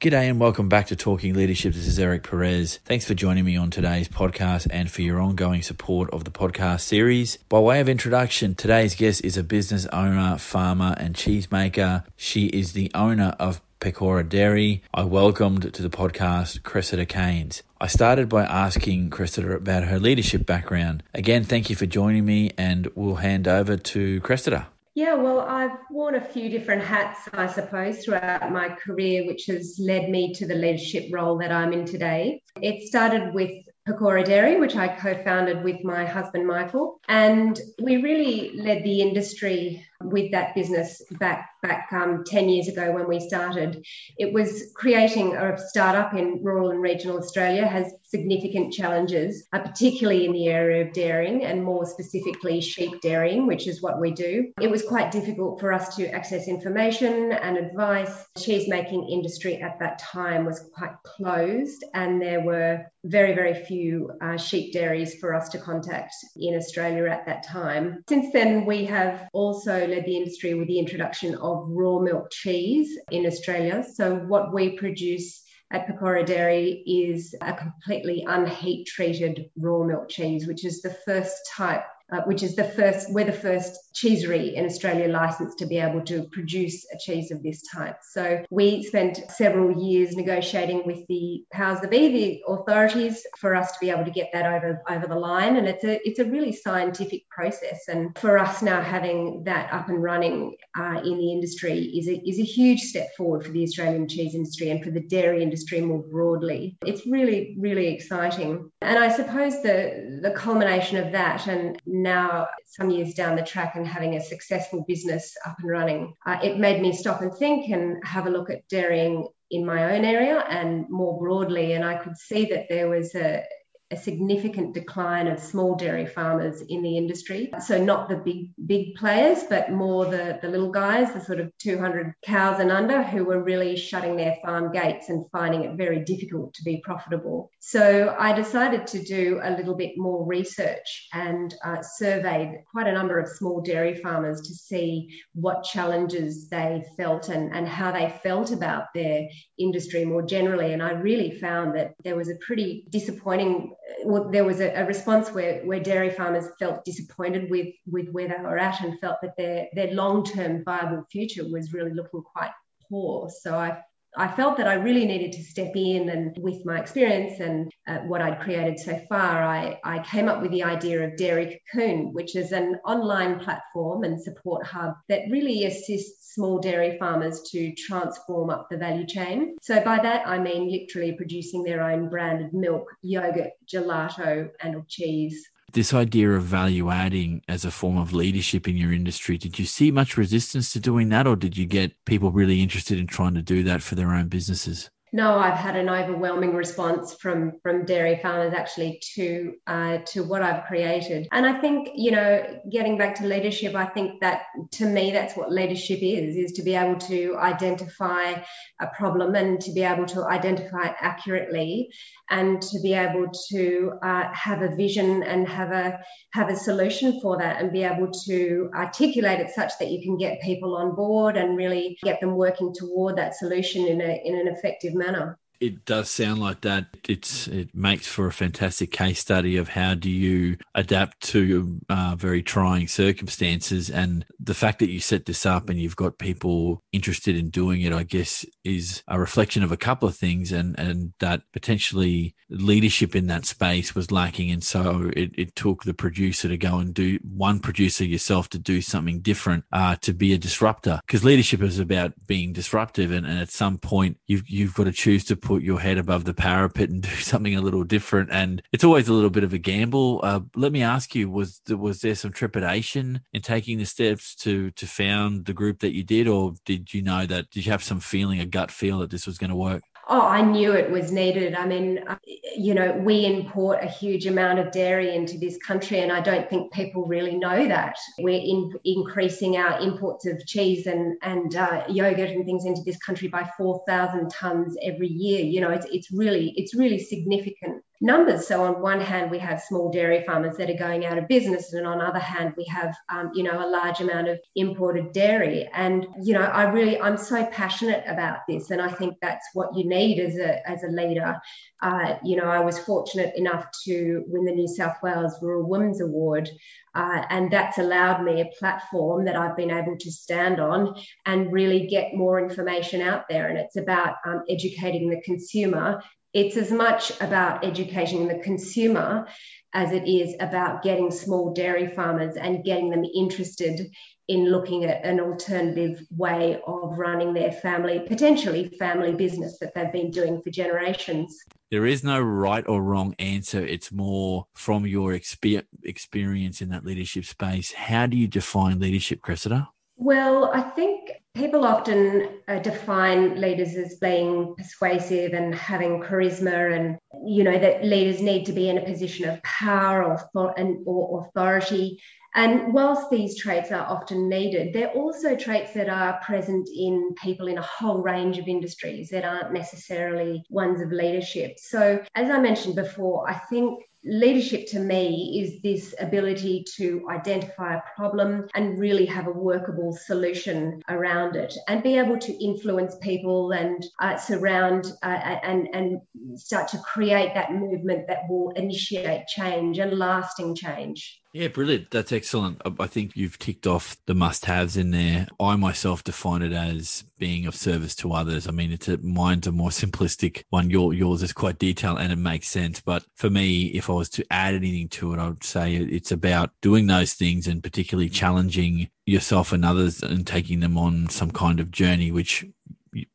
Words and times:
G'day 0.00 0.30
and 0.30 0.38
welcome 0.38 0.68
back 0.68 0.86
to 0.86 0.94
Talking 0.94 1.34
Leadership. 1.34 1.74
This 1.74 1.88
is 1.88 1.98
Eric 1.98 2.22
Perez. 2.22 2.78
Thanks 2.84 3.04
for 3.04 3.14
joining 3.14 3.44
me 3.44 3.56
on 3.56 3.68
today's 3.70 4.08
podcast 4.08 4.68
and 4.70 4.88
for 4.88 5.02
your 5.02 5.20
ongoing 5.20 5.60
support 5.60 6.08
of 6.10 6.22
the 6.22 6.30
podcast 6.30 6.82
series. 6.82 7.36
By 7.48 7.58
way 7.58 7.80
of 7.80 7.88
introduction, 7.88 8.54
today's 8.54 8.94
guest 8.94 9.24
is 9.24 9.36
a 9.36 9.42
business 9.42 9.86
owner, 9.86 10.38
farmer, 10.38 10.94
and 10.98 11.16
cheesemaker. 11.16 12.04
She 12.16 12.46
is 12.46 12.74
the 12.74 12.92
owner 12.94 13.34
of 13.40 13.60
Pecora 13.80 14.28
Dairy. 14.28 14.84
I 14.94 15.02
welcomed 15.02 15.74
to 15.74 15.82
the 15.82 15.90
podcast 15.90 16.62
Cressida 16.62 17.04
Cains. 17.04 17.64
I 17.80 17.88
started 17.88 18.28
by 18.28 18.44
asking 18.44 19.10
Cressida 19.10 19.50
about 19.50 19.82
her 19.82 19.98
leadership 19.98 20.46
background. 20.46 21.02
Again, 21.12 21.42
thank 21.42 21.70
you 21.70 21.74
for 21.74 21.86
joining 21.86 22.24
me, 22.24 22.52
and 22.56 22.86
we'll 22.94 23.16
hand 23.16 23.48
over 23.48 23.76
to 23.76 24.20
Cressida. 24.20 24.68
Yeah, 24.98 25.14
well, 25.14 25.38
I've 25.38 25.78
worn 25.92 26.16
a 26.16 26.20
few 26.20 26.48
different 26.48 26.82
hats, 26.82 27.28
I 27.32 27.46
suppose, 27.46 28.04
throughout 28.04 28.50
my 28.50 28.70
career, 28.70 29.28
which 29.28 29.46
has 29.46 29.78
led 29.80 30.10
me 30.10 30.34
to 30.34 30.44
the 30.44 30.56
leadership 30.56 31.04
role 31.12 31.38
that 31.38 31.52
I'm 31.52 31.72
in 31.72 31.84
today. 31.84 32.42
It 32.60 32.82
started 32.82 33.32
with 33.32 33.52
Pecora 33.86 34.24
Dairy, 34.24 34.58
which 34.58 34.74
I 34.74 34.88
co 34.88 35.22
founded 35.22 35.62
with 35.62 35.84
my 35.84 36.04
husband 36.04 36.48
Michael. 36.48 36.98
And 37.06 37.60
we 37.80 38.02
really 38.02 38.56
led 38.56 38.82
the 38.82 39.00
industry 39.00 39.86
with 40.02 40.30
that 40.32 40.54
business 40.54 41.02
back 41.18 41.50
back 41.62 41.88
um, 41.92 42.22
10 42.24 42.48
years 42.48 42.68
ago 42.68 42.92
when 42.92 43.08
we 43.08 43.20
started. 43.20 43.84
It 44.16 44.32
was 44.32 44.70
creating 44.76 45.36
a 45.36 45.58
startup 45.58 46.14
in 46.14 46.40
rural 46.42 46.70
and 46.70 46.80
regional 46.80 47.18
Australia 47.18 47.66
has 47.66 47.92
significant 48.04 48.72
challenges, 48.72 49.46
uh, 49.52 49.58
particularly 49.58 50.24
in 50.24 50.32
the 50.32 50.48
area 50.48 50.86
of 50.86 50.92
dairying 50.92 51.44
and 51.44 51.64
more 51.64 51.84
specifically 51.84 52.60
sheep 52.60 53.00
dairying, 53.02 53.46
which 53.46 53.66
is 53.66 53.82
what 53.82 54.00
we 54.00 54.12
do. 54.12 54.52
It 54.60 54.70
was 54.70 54.82
quite 54.82 55.10
difficult 55.10 55.60
for 55.60 55.72
us 55.72 55.96
to 55.96 56.08
access 56.08 56.48
information 56.48 57.32
and 57.32 57.56
advice. 57.56 58.26
Cheese 58.38 58.68
making 58.68 59.08
industry 59.08 59.60
at 59.60 59.78
that 59.80 59.98
time 59.98 60.44
was 60.44 60.64
quite 60.74 60.94
closed 61.04 61.84
and 61.94 62.22
there 62.22 62.40
were 62.40 62.86
very, 63.04 63.34
very 63.34 63.64
few 63.64 64.10
uh, 64.20 64.36
sheep 64.36 64.72
dairies 64.72 65.14
for 65.18 65.34
us 65.34 65.48
to 65.50 65.58
contact 65.58 66.14
in 66.36 66.54
Australia 66.54 67.06
at 67.06 67.26
that 67.26 67.42
time. 67.42 68.02
Since 68.08 68.32
then, 68.32 68.64
we 68.66 68.84
have 68.84 69.28
also 69.32 69.87
led 69.88 70.04
the 70.04 70.16
industry 70.16 70.54
with 70.54 70.68
the 70.68 70.78
introduction 70.78 71.34
of 71.36 71.66
raw 71.68 71.98
milk 71.98 72.30
cheese 72.30 72.98
in 73.10 73.26
Australia. 73.26 73.84
So, 73.94 74.16
what 74.16 74.52
we 74.52 74.76
produce 74.76 75.42
at 75.70 75.86
Pecora 75.86 76.24
Dairy 76.24 76.82
is 76.86 77.34
a 77.42 77.52
completely 77.52 78.24
unheat 78.26 78.86
treated 78.86 79.50
raw 79.56 79.84
milk 79.84 80.08
cheese, 80.08 80.46
which 80.46 80.64
is 80.64 80.80
the 80.80 80.96
first 81.04 81.36
type 81.54 81.84
uh, 82.10 82.20
which 82.22 82.42
is 82.42 82.56
the 82.56 82.64
first, 82.64 83.12
we're 83.12 83.24
the 83.24 83.32
first 83.32 83.94
cheesery 83.94 84.54
in 84.54 84.64
Australia 84.64 85.08
licensed 85.08 85.58
to 85.58 85.66
be 85.66 85.78
able 85.78 86.00
to 86.02 86.24
produce 86.32 86.86
a 86.92 86.98
cheese 86.98 87.30
of 87.30 87.42
this 87.42 87.62
type. 87.62 87.96
So 88.02 88.44
we 88.50 88.82
spent 88.84 89.18
several 89.30 89.82
years 89.82 90.16
negotiating 90.16 90.82
with 90.86 91.06
the 91.08 91.44
powers 91.52 91.80
that 91.80 91.90
be, 91.90 92.08
the 92.08 92.52
authorities, 92.52 93.26
for 93.38 93.54
us 93.54 93.72
to 93.72 93.78
be 93.80 93.90
able 93.90 94.04
to 94.04 94.10
get 94.10 94.30
that 94.32 94.46
over 94.46 94.82
over 94.88 95.06
the 95.06 95.16
line. 95.16 95.56
And 95.56 95.66
it's 95.66 95.84
a 95.84 96.00
it's 96.06 96.18
a 96.18 96.24
really 96.24 96.52
scientific 96.52 97.28
process. 97.28 97.88
And 97.88 98.16
for 98.18 98.38
us 98.38 98.62
now 98.62 98.80
having 98.80 99.44
that 99.44 99.72
up 99.72 99.88
and 99.88 100.02
running 100.02 100.56
uh, 100.78 101.00
in 101.04 101.18
the 101.18 101.32
industry 101.32 101.78
is 101.78 102.08
a, 102.08 102.16
is 102.28 102.38
a 102.38 102.44
huge 102.44 102.80
step 102.80 103.08
forward 103.16 103.44
for 103.44 103.52
the 103.52 103.62
Australian 103.62 104.08
cheese 104.08 104.34
industry 104.34 104.70
and 104.70 104.82
for 104.82 104.90
the 104.90 105.00
dairy 105.00 105.42
industry 105.42 105.80
more 105.80 106.02
broadly. 106.02 106.78
It's 106.86 107.06
really 107.06 107.56
really 107.58 107.88
exciting. 107.88 108.70
And 108.80 108.98
I 108.98 109.10
suppose 109.10 109.62
the 109.62 110.20
the 110.22 110.30
culmination 110.30 110.96
of 110.98 111.12
that 111.12 111.46
and 111.46 111.80
now 112.02 112.48
some 112.64 112.90
years 112.90 113.14
down 113.14 113.36
the 113.36 113.42
track 113.42 113.74
and 113.74 113.86
having 113.86 114.14
a 114.14 114.20
successful 114.20 114.84
business 114.86 115.36
up 115.46 115.56
and 115.58 115.70
running, 115.70 116.14
uh, 116.26 116.38
it 116.42 116.58
made 116.58 116.80
me 116.80 116.92
stop 116.92 117.22
and 117.22 117.34
think 117.34 117.70
and 117.70 118.04
have 118.04 118.26
a 118.26 118.30
look 118.30 118.50
at 118.50 118.68
dairying 118.68 119.26
in 119.50 119.64
my 119.64 119.96
own 119.96 120.04
area 120.04 120.44
and 120.48 120.88
more 120.88 121.18
broadly. 121.18 121.72
And 121.72 121.84
I 121.84 121.96
could 121.96 122.16
see 122.16 122.46
that 122.46 122.68
there 122.68 122.88
was 122.88 123.14
a, 123.14 123.42
a 123.90 123.96
significant 123.96 124.74
decline 124.74 125.26
of 125.26 125.38
small 125.38 125.74
dairy 125.74 126.06
farmers 126.06 126.60
in 126.60 126.82
the 126.82 126.96
industry. 126.96 127.50
So 127.64 127.82
not 127.82 128.08
the 128.08 128.16
big 128.16 128.50
big 128.66 128.94
players, 128.96 129.44
but 129.48 129.70
more 129.70 130.04
the, 130.04 130.38
the 130.42 130.48
little 130.48 130.70
guys, 130.70 131.12
the 131.14 131.20
sort 131.20 131.40
of 131.40 131.50
200 131.58 132.12
cows 132.22 132.60
and 132.60 132.70
under, 132.70 133.02
who 133.02 133.24
were 133.24 133.42
really 133.42 133.76
shutting 133.76 134.16
their 134.16 134.36
farm 134.44 134.72
gates 134.72 135.08
and 135.08 135.24
finding 135.32 135.64
it 135.64 135.76
very 135.76 136.04
difficult 136.04 136.52
to 136.54 136.64
be 136.64 136.82
profitable. 136.84 137.50
So 137.60 138.14
I 138.18 138.34
decided 138.34 138.86
to 138.88 139.02
do 139.02 139.40
a 139.42 139.56
little 139.56 139.74
bit 139.74 139.96
more 139.96 140.26
research 140.26 141.08
and 141.14 141.54
uh, 141.64 141.82
surveyed 141.82 142.64
quite 142.70 142.86
a 142.86 142.92
number 142.92 143.18
of 143.18 143.28
small 143.28 143.60
dairy 143.62 143.96
farmers 143.96 144.42
to 144.42 144.54
see 144.54 145.22
what 145.34 145.62
challenges 145.62 146.48
they 146.48 146.84
felt 146.96 147.28
and, 147.30 147.54
and 147.54 147.66
how 147.66 147.90
they 147.92 148.18
felt 148.22 148.52
about 148.52 148.92
their 148.94 149.28
industry 149.58 150.04
more 150.04 150.22
generally. 150.22 150.72
And 150.72 150.82
I 150.82 150.92
really 150.92 151.38
found 151.40 151.74
that 151.76 151.94
there 152.04 152.16
was 152.16 152.28
a 152.28 152.36
pretty 152.36 152.84
disappointing 152.90 153.74
well, 154.04 154.30
there 154.30 154.44
was 154.44 154.60
a, 154.60 154.72
a, 154.72 154.84
response 154.84 155.30
where, 155.30 155.60
where 155.64 155.80
dairy 155.80 156.10
farmers 156.10 156.46
felt 156.58 156.84
disappointed 156.84 157.50
with, 157.50 157.68
with 157.86 158.08
where 158.10 158.28
they 158.28 158.42
were 158.42 158.58
at 158.58 158.80
and 158.80 158.98
felt 159.00 159.16
that 159.22 159.36
their, 159.36 159.68
their 159.72 159.92
long 159.92 160.24
term 160.24 160.64
viable 160.64 161.04
future 161.10 161.44
was 161.50 161.72
really 161.72 161.92
looking 161.92 162.22
quite 162.22 162.50
poor. 162.88 163.30
So 163.42 163.54
I 163.54 163.82
I 164.18 164.26
felt 164.26 164.56
that 164.56 164.66
I 164.66 164.74
really 164.74 165.06
needed 165.06 165.30
to 165.34 165.44
step 165.44 165.76
in 165.76 166.08
and 166.08 166.36
with 166.38 166.66
my 166.66 166.80
experience 166.80 167.38
and 167.38 167.72
uh, 167.86 167.98
what 167.98 168.20
I'd 168.20 168.40
created 168.40 168.76
so 168.76 169.00
far, 169.08 169.44
I, 169.44 169.78
I 169.84 170.00
came 170.00 170.28
up 170.28 170.42
with 170.42 170.50
the 170.50 170.64
idea 170.64 171.06
of 171.06 171.16
Dairy 171.16 171.60
Cocoon, 171.72 172.12
which 172.12 172.34
is 172.34 172.50
an 172.50 172.80
online 172.84 173.38
platform 173.38 174.02
and 174.02 174.20
support 174.20 174.66
hub 174.66 174.94
that 175.08 175.30
really 175.30 175.66
assists 175.66 176.34
small 176.34 176.58
dairy 176.58 176.98
farmers 176.98 177.42
to 177.52 177.72
transform 177.76 178.50
up 178.50 178.66
the 178.68 178.76
value 178.76 179.06
chain. 179.06 179.56
So 179.62 179.80
by 179.84 180.00
that, 180.02 180.26
I 180.26 180.40
mean 180.40 180.68
literally 180.68 181.12
producing 181.12 181.62
their 181.62 181.80
own 181.80 182.08
branded 182.08 182.52
milk, 182.52 182.88
yogurt, 183.02 183.52
gelato, 183.72 184.50
and 184.60 184.88
cheese 184.88 185.46
this 185.72 185.92
idea 185.92 186.30
of 186.30 186.44
value 186.44 186.90
adding 186.90 187.42
as 187.48 187.64
a 187.64 187.70
form 187.70 187.98
of 187.98 188.12
leadership 188.12 188.66
in 188.66 188.76
your 188.76 188.92
industry, 188.92 189.36
did 189.38 189.58
you 189.58 189.66
see 189.66 189.90
much 189.90 190.16
resistance 190.16 190.72
to 190.72 190.80
doing 190.80 191.10
that, 191.10 191.26
or 191.26 191.36
did 191.36 191.56
you 191.56 191.66
get 191.66 191.92
people 192.04 192.30
really 192.30 192.62
interested 192.62 192.98
in 192.98 193.06
trying 193.06 193.34
to 193.34 193.42
do 193.42 193.62
that 193.64 193.82
for 193.82 193.94
their 193.94 194.12
own 194.14 194.28
businesses? 194.28 194.90
No, 195.12 195.38
I've 195.38 195.56
had 195.56 195.74
an 195.74 195.88
overwhelming 195.88 196.54
response 196.54 197.14
from 197.14 197.52
from 197.62 197.86
dairy 197.86 198.18
farmers 198.20 198.52
actually 198.52 199.00
to 199.14 199.54
uh, 199.66 199.98
to 200.08 200.22
what 200.22 200.42
I've 200.42 200.64
created, 200.66 201.28
and 201.32 201.46
I 201.46 201.58
think 201.60 201.90
you 201.94 202.10
know, 202.10 202.60
getting 202.70 202.98
back 202.98 203.14
to 203.16 203.26
leadership, 203.26 203.74
I 203.74 203.86
think 203.86 204.20
that 204.20 204.42
to 204.72 204.86
me 204.86 205.10
that's 205.10 205.34
what 205.34 205.50
leadership 205.50 206.00
is: 206.02 206.36
is 206.36 206.52
to 206.52 206.62
be 206.62 206.74
able 206.74 206.98
to 207.00 207.36
identify 207.38 208.34
a 208.80 208.86
problem 208.94 209.34
and 209.34 209.58
to 209.62 209.72
be 209.72 209.82
able 209.82 210.04
to 210.06 210.24
identify 210.24 210.88
it 210.88 210.96
accurately, 211.00 211.88
and 212.28 212.60
to 212.60 212.78
be 212.82 212.92
able 212.92 213.30
to 213.50 213.92
uh, 214.02 214.24
have 214.34 214.60
a 214.60 214.76
vision 214.76 215.22
and 215.22 215.48
have 215.48 215.70
a 215.70 215.98
have 216.34 216.50
a 216.50 216.56
solution 216.56 217.18
for 217.22 217.38
that, 217.38 217.62
and 217.62 217.72
be 217.72 217.82
able 217.82 218.10
to 218.26 218.68
articulate 218.74 219.40
it 219.40 219.50
such 219.54 219.72
that 219.80 219.90
you 219.90 220.02
can 220.02 220.18
get 220.18 220.42
people 220.42 220.76
on 220.76 220.94
board 220.94 221.38
and 221.38 221.56
really 221.56 221.96
get 222.02 222.20
them 222.20 222.36
working 222.36 222.74
toward 222.74 223.16
that 223.16 223.34
solution 223.34 223.86
in 223.86 224.02
a 224.02 224.20
in 224.22 224.38
an 224.38 224.48
effective 224.48 224.92
manner. 224.98 225.38
It 225.60 225.84
does 225.84 226.08
sound 226.08 226.38
like 226.38 226.60
that. 226.60 226.86
It's 227.08 227.48
it 227.48 227.74
makes 227.74 228.06
for 228.06 228.28
a 228.28 228.32
fantastic 228.32 228.92
case 228.92 229.18
study 229.18 229.56
of 229.56 229.70
how 229.70 229.94
do 229.94 230.08
you 230.08 230.56
adapt 230.72 231.20
to 231.32 231.80
uh, 231.88 232.14
very 232.16 232.44
trying 232.44 232.86
circumstances, 232.86 233.90
and 233.90 234.24
the 234.38 234.54
fact 234.54 234.78
that 234.78 234.90
you 234.90 235.00
set 235.00 235.26
this 235.26 235.44
up 235.44 235.68
and 235.68 235.80
you've 235.80 235.96
got 235.96 236.18
people 236.18 236.84
interested 236.92 237.34
in 237.34 237.50
doing 237.50 237.80
it, 237.80 237.92
I 237.92 238.04
guess, 238.04 238.46
is 238.62 239.02
a 239.08 239.18
reflection 239.18 239.64
of 239.64 239.72
a 239.72 239.76
couple 239.76 240.08
of 240.08 240.16
things, 240.16 240.52
and 240.52 240.78
and 240.78 241.12
that 241.18 241.42
potentially 241.52 242.36
leadership 242.50 243.16
in 243.16 243.26
that 243.26 243.44
space 243.44 243.96
was 243.96 244.12
lacking, 244.12 244.52
and 244.52 244.62
so 244.62 245.10
it, 245.16 245.32
it 245.36 245.56
took 245.56 245.82
the 245.82 245.94
producer 245.94 246.46
to 246.46 246.56
go 246.56 246.78
and 246.78 246.94
do 246.94 247.18
one 247.24 247.58
producer 247.58 248.04
yourself 248.04 248.48
to 248.50 248.60
do 248.60 248.80
something 248.80 249.20
different, 249.20 249.64
uh, 249.72 249.96
to 250.02 250.12
be 250.12 250.32
a 250.32 250.38
disruptor, 250.38 251.00
because 251.04 251.24
leadership 251.24 251.62
is 251.62 251.80
about 251.80 252.12
being 252.28 252.52
disruptive, 252.52 253.10
and, 253.10 253.26
and 253.26 253.40
at 253.40 253.50
some 253.50 253.76
point 253.76 254.18
you've 254.28 254.48
you've 254.48 254.74
got 254.74 254.84
to 254.84 254.92
choose 254.92 255.24
to 255.24 255.36
put 255.48 255.62
your 255.62 255.80
head 255.80 255.96
above 255.96 256.26
the 256.26 256.34
parapet 256.34 256.90
and 256.90 257.02
do 257.08 257.08
something 257.08 257.54
a 257.54 257.62
little 257.62 257.82
different. 257.82 258.28
And 258.30 258.62
it's 258.70 258.84
always 258.84 259.08
a 259.08 259.14
little 259.14 259.30
bit 259.30 259.44
of 259.44 259.54
a 259.54 259.58
gamble. 259.58 260.20
Uh, 260.22 260.40
let 260.54 260.72
me 260.72 260.82
ask 260.82 261.14
you: 261.14 261.30
was 261.30 261.62
was 261.68 262.02
there 262.02 262.14
some 262.14 262.32
trepidation 262.32 263.22
in 263.32 263.40
taking 263.40 263.78
the 263.78 263.86
steps 263.86 264.34
to 264.36 264.70
to 264.72 264.86
found 264.86 265.46
the 265.46 265.54
group 265.54 265.80
that 265.80 265.94
you 265.94 266.04
did, 266.04 266.28
or 266.28 266.54
did 266.66 266.92
you 266.92 267.00
know 267.02 267.24
that? 267.24 267.50
Did 267.50 267.64
you 267.64 267.72
have 267.72 267.82
some 267.82 268.00
feeling, 268.00 268.40
a 268.40 268.46
gut 268.46 268.70
feel 268.70 268.98
that 268.98 269.10
this 269.10 269.26
was 269.26 269.38
going 269.38 269.50
to 269.50 269.56
work? 269.56 269.82
Oh, 270.10 270.22
I 270.22 270.40
knew 270.40 270.72
it 270.72 270.90
was 270.90 271.12
needed. 271.12 271.54
I 271.54 271.66
mean, 271.66 271.98
uh, 272.08 272.16
you 272.56 272.72
know, 272.72 272.92
we 272.92 273.26
import 273.26 273.80
a 273.82 273.86
huge 273.86 274.24
amount 274.24 274.58
of 274.58 274.72
dairy 274.72 275.14
into 275.14 275.36
this 275.36 275.58
country, 275.58 275.98
and 276.00 276.10
I 276.10 276.20
don't 276.20 276.48
think 276.48 276.72
people 276.72 277.04
really 277.04 277.36
know 277.36 277.68
that. 277.68 277.94
We're 278.18 278.40
in, 278.40 278.72
increasing 278.86 279.58
our 279.58 279.78
imports 279.80 280.24
of 280.24 280.46
cheese 280.46 280.86
and, 280.86 281.18
and 281.20 281.54
uh, 281.54 281.84
yogurt 281.90 282.30
and 282.30 282.46
things 282.46 282.64
into 282.64 282.80
this 282.86 282.96
country 282.96 283.28
by 283.28 283.50
4,000 283.58 284.32
tonnes 284.32 284.72
every 284.82 285.08
year. 285.08 285.44
You 285.44 285.60
know, 285.60 285.70
it's, 285.70 285.86
it's 285.90 286.10
really 286.10 286.54
it's 286.56 286.74
really 286.74 286.98
significant 286.98 287.77
numbers. 288.00 288.46
So 288.46 288.64
on 288.64 288.80
one 288.80 289.00
hand, 289.00 289.30
we 289.30 289.38
have 289.38 289.60
small 289.60 289.90
dairy 289.90 290.22
farmers 290.24 290.56
that 290.56 290.70
are 290.70 290.78
going 290.78 291.04
out 291.04 291.18
of 291.18 291.26
business, 291.26 291.72
and 291.72 291.86
on 291.86 291.98
the 291.98 292.04
other 292.04 292.18
hand, 292.18 292.54
we 292.56 292.64
have 292.64 292.94
um, 293.08 293.30
you 293.34 293.42
know 293.42 293.64
a 293.64 293.68
large 293.68 294.00
amount 294.00 294.28
of 294.28 294.38
imported 294.54 295.12
dairy. 295.12 295.68
And 295.74 296.06
you 296.22 296.34
know, 296.34 296.42
I 296.42 296.64
really 296.64 297.00
I'm 297.00 297.16
so 297.16 297.44
passionate 297.46 298.04
about 298.06 298.40
this, 298.48 298.70
and 298.70 298.80
I 298.80 298.88
think 298.88 299.16
that's 299.20 299.46
what 299.54 299.76
you 299.76 299.88
need 299.88 300.20
as 300.20 300.36
a 300.36 300.68
as 300.68 300.84
a 300.84 300.88
leader. 300.88 301.36
Uh, 301.82 302.16
you 302.24 302.36
know, 302.36 302.44
I 302.44 302.60
was 302.60 302.78
fortunate 302.78 303.34
enough 303.36 303.66
to 303.84 304.24
win 304.26 304.44
the 304.44 304.52
New 304.52 304.68
South 304.68 304.96
Wales 305.02 305.36
Rural 305.42 305.68
Women's 305.68 306.00
Award, 306.00 306.48
uh, 306.94 307.22
and 307.30 307.50
that's 307.50 307.78
allowed 307.78 308.22
me 308.22 308.40
a 308.40 308.50
platform 308.58 309.24
that 309.24 309.36
I've 309.36 309.56
been 309.56 309.70
able 309.70 309.96
to 309.96 310.10
stand 310.10 310.60
on 310.60 310.94
and 311.26 311.52
really 311.52 311.86
get 311.86 312.14
more 312.14 312.40
information 312.40 313.00
out 313.00 313.24
there. 313.28 313.48
And 313.48 313.58
it's 313.58 313.76
about 313.76 314.16
um, 314.24 314.42
educating 314.48 315.10
the 315.10 315.20
consumer 315.22 316.00
it's 316.32 316.56
as 316.56 316.70
much 316.70 317.10
about 317.20 317.64
educating 317.64 318.28
the 318.28 318.38
consumer 318.38 319.26
as 319.74 319.92
it 319.92 320.08
is 320.08 320.34
about 320.40 320.82
getting 320.82 321.10
small 321.10 321.52
dairy 321.52 321.88
farmers 321.94 322.36
and 322.36 322.64
getting 322.64 322.90
them 322.90 323.04
interested 323.04 323.90
in 324.28 324.50
looking 324.50 324.84
at 324.84 325.04
an 325.04 325.20
alternative 325.20 326.00
way 326.10 326.60
of 326.66 326.98
running 326.98 327.32
their 327.32 327.50
family, 327.50 328.00
potentially 328.00 328.68
family 328.78 329.12
business 329.12 329.58
that 329.58 329.74
they've 329.74 329.92
been 329.92 330.10
doing 330.10 330.42
for 330.42 330.50
generations. 330.50 331.38
There 331.70 331.86
is 331.86 332.04
no 332.04 332.20
right 332.20 332.66
or 332.68 332.82
wrong 332.82 333.14
answer. 333.18 333.64
It's 333.64 333.90
more 333.90 334.46
from 334.54 334.86
your 334.86 335.12
exper- 335.12 335.64
experience 335.82 336.60
in 336.60 336.68
that 336.70 336.84
leadership 336.84 337.24
space. 337.24 337.72
How 337.72 338.06
do 338.06 338.16
you 338.16 338.28
define 338.28 338.80
leadership, 338.80 339.22
Cressida? 339.22 339.68
Well, 339.96 340.50
I 340.54 340.62
think 340.62 341.10
people 341.38 341.64
often 341.64 342.28
uh, 342.48 342.58
define 342.58 343.40
leaders 343.40 343.76
as 343.76 343.94
being 344.00 344.54
persuasive 344.56 345.32
and 345.32 345.54
having 345.54 346.02
charisma 346.02 346.76
and 346.76 346.98
you 347.24 347.44
know 347.44 347.56
that 347.58 347.84
leaders 347.84 348.20
need 348.20 348.44
to 348.44 348.52
be 348.52 348.68
in 348.68 348.78
a 348.78 348.84
position 348.84 349.28
of 349.28 349.40
power 349.42 350.02
or, 350.34 350.52
or 350.84 351.26
authority. 351.26 352.02
And 352.34 352.74
whilst 352.74 353.08
these 353.08 353.40
traits 353.40 353.72
are 353.72 353.86
often 353.86 354.28
needed 354.28 354.74
they're 354.74 354.92
also 354.92 355.36
traits 355.36 355.72
that 355.74 355.88
are 355.88 356.20
present 356.20 356.68
in 356.76 357.14
people 357.22 357.46
in 357.46 357.56
a 357.56 357.62
whole 357.62 358.02
range 358.02 358.38
of 358.38 358.48
industries 358.48 359.08
that 359.10 359.24
aren't 359.24 359.52
necessarily 359.52 360.44
ones 360.50 360.82
of 360.82 360.90
leadership. 360.92 361.58
So 361.58 362.04
as 362.14 362.30
i 362.30 362.38
mentioned 362.38 362.74
before 362.74 363.28
i 363.30 363.34
think 363.34 363.82
leadership 364.04 364.66
to 364.68 364.78
me 364.78 365.40
is 365.42 365.60
this 365.62 365.94
ability 366.00 366.64
to 366.76 367.04
identify 367.10 367.74
a 367.74 367.82
problem 367.96 368.46
and 368.54 368.78
really 368.78 369.04
have 369.04 369.26
a 369.26 369.32
workable 369.32 369.92
solution 369.92 370.80
around 370.88 371.34
it 371.36 371.54
and 371.66 371.82
be 371.82 371.98
able 371.98 372.18
to 372.18 372.44
influence 372.44 372.96
people 373.02 373.52
and 373.52 373.84
uh, 374.00 374.16
surround 374.16 374.86
uh, 375.02 375.06
and, 375.42 375.68
and 375.72 376.00
start 376.36 376.68
to 376.68 376.78
create 376.78 377.34
that 377.34 377.52
movement 377.52 378.06
that 378.06 378.28
will 378.28 378.50
initiate 378.50 379.26
change 379.26 379.78
and 379.78 379.98
lasting 379.98 380.54
change. 380.54 381.20
Yeah, 381.34 381.48
brilliant. 381.48 381.90
That's 381.90 382.10
excellent. 382.10 382.62
I 382.80 382.86
think 382.86 383.14
you've 383.14 383.38
ticked 383.38 383.66
off 383.66 383.98
the 384.06 384.14
must 384.14 384.46
haves 384.46 384.78
in 384.78 384.92
there. 384.92 385.26
I 385.38 385.56
myself 385.56 386.02
define 386.02 386.40
it 386.40 386.54
as 386.54 387.04
being 387.18 387.46
of 387.46 387.54
service 387.54 387.94
to 387.96 388.14
others. 388.14 388.48
I 388.48 388.50
mean, 388.50 388.72
it's 388.72 388.88
a 388.88 388.96
mine's 388.98 389.46
a 389.46 389.52
more 389.52 389.68
simplistic 389.68 390.44
one. 390.48 390.70
Your, 390.70 390.94
yours 390.94 391.22
is 391.22 391.34
quite 391.34 391.58
detailed 391.58 392.00
and 392.00 392.10
it 392.10 392.16
makes 392.16 392.48
sense. 392.48 392.80
But 392.80 393.04
for 393.14 393.28
me, 393.28 393.66
if 393.66 393.90
I 393.90 393.92
was 393.92 394.08
to 394.10 394.24
add 394.30 394.54
anything 394.54 394.88
to 394.88 395.12
it, 395.12 395.18
I 395.18 395.28
would 395.28 395.44
say 395.44 395.74
it's 395.76 396.12
about 396.12 396.50
doing 396.62 396.86
those 396.86 397.12
things 397.12 397.46
and 397.46 397.62
particularly 397.62 398.08
challenging 398.08 398.88
yourself 399.04 399.52
and 399.52 399.66
others 399.66 400.02
and 400.02 400.26
taking 400.26 400.60
them 400.60 400.78
on 400.78 401.10
some 401.10 401.30
kind 401.30 401.60
of 401.60 401.70
journey, 401.70 402.10
which 402.10 402.46